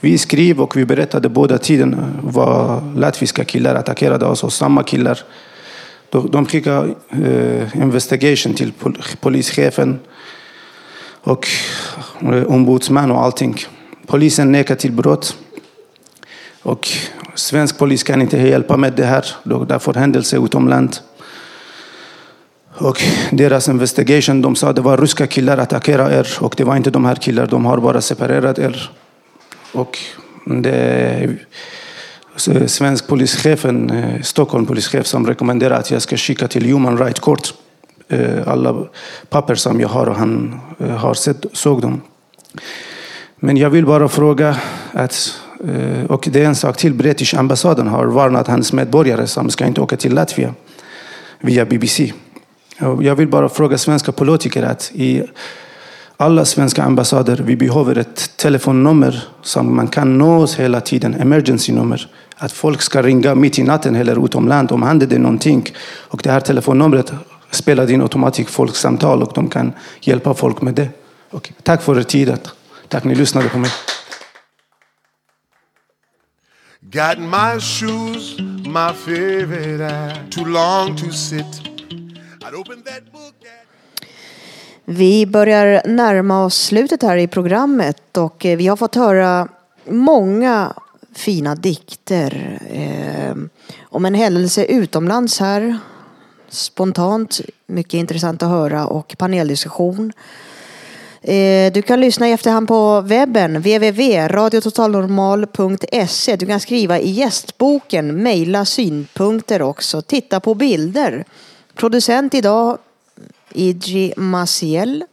vi 0.00 0.18
skrev 0.18 0.60
och 0.60 0.76
vi 0.76 0.84
berättade 0.84 1.28
båda 1.28 1.58
tiden 1.58 1.94
eh, 1.94 1.98
vad 2.22 2.82
latviska 2.96 3.44
killar 3.44 3.74
attackerade 3.74 4.26
oss 4.26 4.44
och 4.44 4.52
samma 4.52 4.82
killar. 4.82 5.18
De 6.10 6.46
skickade 6.46 6.94
eh, 7.10 7.76
investigation 7.76 8.54
till 8.54 8.72
pol 8.72 8.98
polischefen 9.20 9.98
och 11.20 11.48
eh, 12.22 12.44
ombudsman 12.44 13.10
och 13.10 13.22
allting. 13.22 13.56
Polisen 14.06 14.52
nekar 14.52 14.74
till 14.74 14.92
brott. 14.92 15.36
Och 16.62 16.88
svensk 17.34 17.78
polis 17.78 18.02
kan 18.02 18.22
inte 18.22 18.38
hjälpa 18.38 18.76
med 18.76 18.92
det 18.92 19.04
här. 19.04 19.26
Det 19.44 19.98
händelse 20.00 20.36
utomlands. 20.36 21.02
Och 22.78 23.02
deras 23.32 23.68
investigation, 23.68 24.42
de 24.42 24.56
sa 24.56 24.68
att 24.68 24.76
det 24.76 24.82
var 24.82 24.96
ryska 24.96 25.26
killar 25.26 25.58
attackerade 25.58 26.14
er 26.14 26.28
och 26.40 26.54
det 26.56 26.64
var 26.64 26.76
inte 26.76 26.90
de 26.90 27.04
här 27.04 27.14
killarna, 27.14 27.48
de 27.48 27.64
har 27.64 27.78
bara 27.78 28.00
separerat 28.00 28.58
er. 28.58 28.90
Och 29.72 29.98
det 30.46 31.28
svensk 32.66 33.06
polischefen, 33.06 33.90
eh, 33.90 34.22
Stockholm 34.22 34.66
polischef 34.66 35.06
som 35.06 35.26
rekommenderar 35.26 35.78
att 35.78 35.90
jag 35.90 36.02
ska 36.02 36.16
skicka 36.16 36.48
till 36.48 36.72
Human 36.72 36.98
Rights 36.98 37.20
Court 37.20 37.54
eh, 38.08 38.48
alla 38.48 38.86
papper 39.28 39.54
som 39.54 39.80
jag 39.80 39.88
har 39.88 40.06
och 40.06 40.16
han 40.16 40.60
eh, 40.78 40.88
har 40.88 41.14
sett, 41.14 41.46
såg 41.52 41.82
dem. 41.82 42.00
Men 43.36 43.56
jag 43.56 43.70
vill 43.70 43.86
bara 43.86 44.08
fråga 44.08 44.56
att 44.92 45.40
och 46.08 46.28
det 46.32 46.42
är 46.42 46.46
en 46.46 46.54
sak 46.54 46.76
till. 46.76 46.94
British 46.94 47.34
ambassaden 47.34 47.88
har 47.88 48.06
varnat 48.06 48.48
hans 48.48 48.72
medborgare 48.72 49.26
som 49.26 49.50
ska 49.50 49.66
inte 49.66 49.80
åka 49.80 49.96
till 49.96 50.14
Latvia 50.14 50.54
via 51.40 51.64
BBC. 51.64 52.12
Jag 52.78 53.14
vill 53.14 53.28
bara 53.28 53.48
fråga 53.48 53.78
svenska 53.78 54.12
politiker 54.12 54.62
att 54.62 54.90
i 54.94 55.22
alla 56.16 56.44
svenska 56.44 56.82
ambassader 56.82 57.36
vi 57.36 57.56
behöver 57.56 57.98
ett 57.98 58.36
telefonnummer 58.36 59.24
som 59.42 59.76
man 59.76 59.88
kan 59.88 60.18
nå 60.18 60.46
hela 60.46 60.80
tiden, 60.80 61.14
emergency 61.14 61.72
nummer. 61.72 62.06
Att 62.36 62.52
folk 62.52 62.82
ska 62.82 63.02
ringa 63.02 63.34
mitt 63.34 63.58
i 63.58 63.62
natten 63.62 63.94
eller 63.94 64.24
utomlands 64.24 64.72
om 64.72 64.82
händer 64.82 65.06
det 65.06 65.18
någonting. 65.18 65.74
Och 66.08 66.20
det 66.22 66.30
här 66.30 66.40
telefonnumret 66.40 67.12
spelar 67.50 67.90
in 67.90 68.02
automatiskt 68.02 68.50
folksamtal 68.50 69.22
och 69.22 69.32
de 69.34 69.50
kan 69.50 69.72
hjälpa 70.00 70.34
folk 70.34 70.62
med 70.62 70.74
det. 70.74 70.88
Och 71.30 71.52
tack 71.62 71.82
för 71.82 71.98
er 71.98 72.02
tid. 72.02 72.38
Tack 72.88 73.04
ni 73.04 73.14
lyssnade 73.14 73.48
på 73.48 73.58
mig. 73.58 73.70
Got 76.80 77.18
my 77.18 77.60
shoes, 77.60 78.38
my 78.66 78.92
favorite 78.92 80.30
too 80.30 80.44
long 80.44 80.96
to 80.96 81.10
sit. 81.10 81.73
Vi 84.84 85.26
börjar 85.26 85.82
närma 85.84 86.44
oss 86.44 86.56
slutet 86.56 87.02
här 87.02 87.16
i 87.16 87.26
programmet 87.26 88.16
och 88.16 88.46
eh, 88.46 88.56
vi 88.56 88.66
har 88.66 88.76
fått 88.76 88.94
höra 88.94 89.48
många 89.84 90.72
fina 91.14 91.54
dikter 91.54 92.58
eh, 92.70 93.34
om 93.82 94.04
en 94.04 94.14
händelse 94.14 94.64
utomlands 94.64 95.40
här. 95.40 95.78
Spontant, 96.48 97.40
mycket 97.66 97.94
intressant 97.94 98.42
att 98.42 98.48
höra 98.48 98.86
och 98.86 99.14
paneldiskussion. 99.18 100.12
Eh, 101.22 101.72
du 101.72 101.82
kan 101.82 102.00
lyssna 102.00 102.28
i 102.28 102.32
efterhand 102.32 102.68
på 102.68 103.00
webben, 103.00 103.56
www.radiototalnormal.se. 103.56 106.36
Du 106.36 106.46
kan 106.46 106.60
skriva 106.60 106.98
i 106.98 107.10
gästboken, 107.10 108.22
mejla 108.22 108.64
synpunkter 108.64 109.62
också, 109.62 110.02
titta 110.02 110.40
på 110.40 110.54
bilder. 110.54 111.24
Producent 111.74 112.34
idag 112.34 112.78
Iji 113.52 114.14
Maciel. 114.16 115.04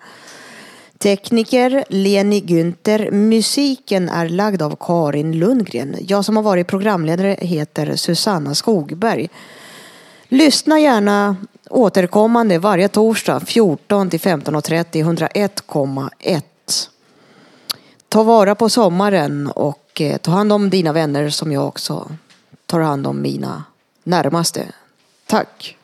Tekniker 0.97 1.83
Leni 1.89 2.39
Günther. 2.41 3.11
Musiken 3.11 4.09
är 4.09 4.29
lagd 4.29 4.61
av 4.61 4.77
Karin 4.79 5.39
Lundgren. 5.39 5.95
Jag 5.99 6.25
som 6.25 6.35
har 6.35 6.43
varit 6.43 6.67
programledare 6.67 7.37
heter 7.39 7.95
Susanna 7.95 8.55
Skogberg. 8.55 9.29
Lyssna 10.27 10.79
gärna 10.79 11.35
återkommande 11.69 12.57
varje 12.59 12.87
torsdag 12.87 13.39
14 13.39 14.09
till 14.09 14.19
15.30 14.19 15.29
101,1. 15.71 16.41
Ta 18.09 18.23
vara 18.23 18.55
på 18.55 18.69
sommaren 18.69 19.47
och 19.47 20.01
eh, 20.01 20.17
ta 20.17 20.31
hand 20.31 20.53
om 20.53 20.69
dina 20.69 20.93
vänner 20.93 21.29
som 21.29 21.51
jag 21.51 21.67
också 21.67 22.11
tar 22.65 22.79
hand 22.79 23.07
om 23.07 23.21
mina 23.21 23.63
närmaste. 24.03 24.65
Tack! 25.25 25.77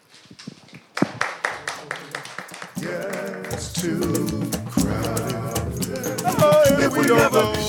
Too 3.82 4.28
crowded. 4.72 6.22
Oh, 6.26 6.64
if 6.80 6.92
we 6.94 7.06
never 7.06 7.67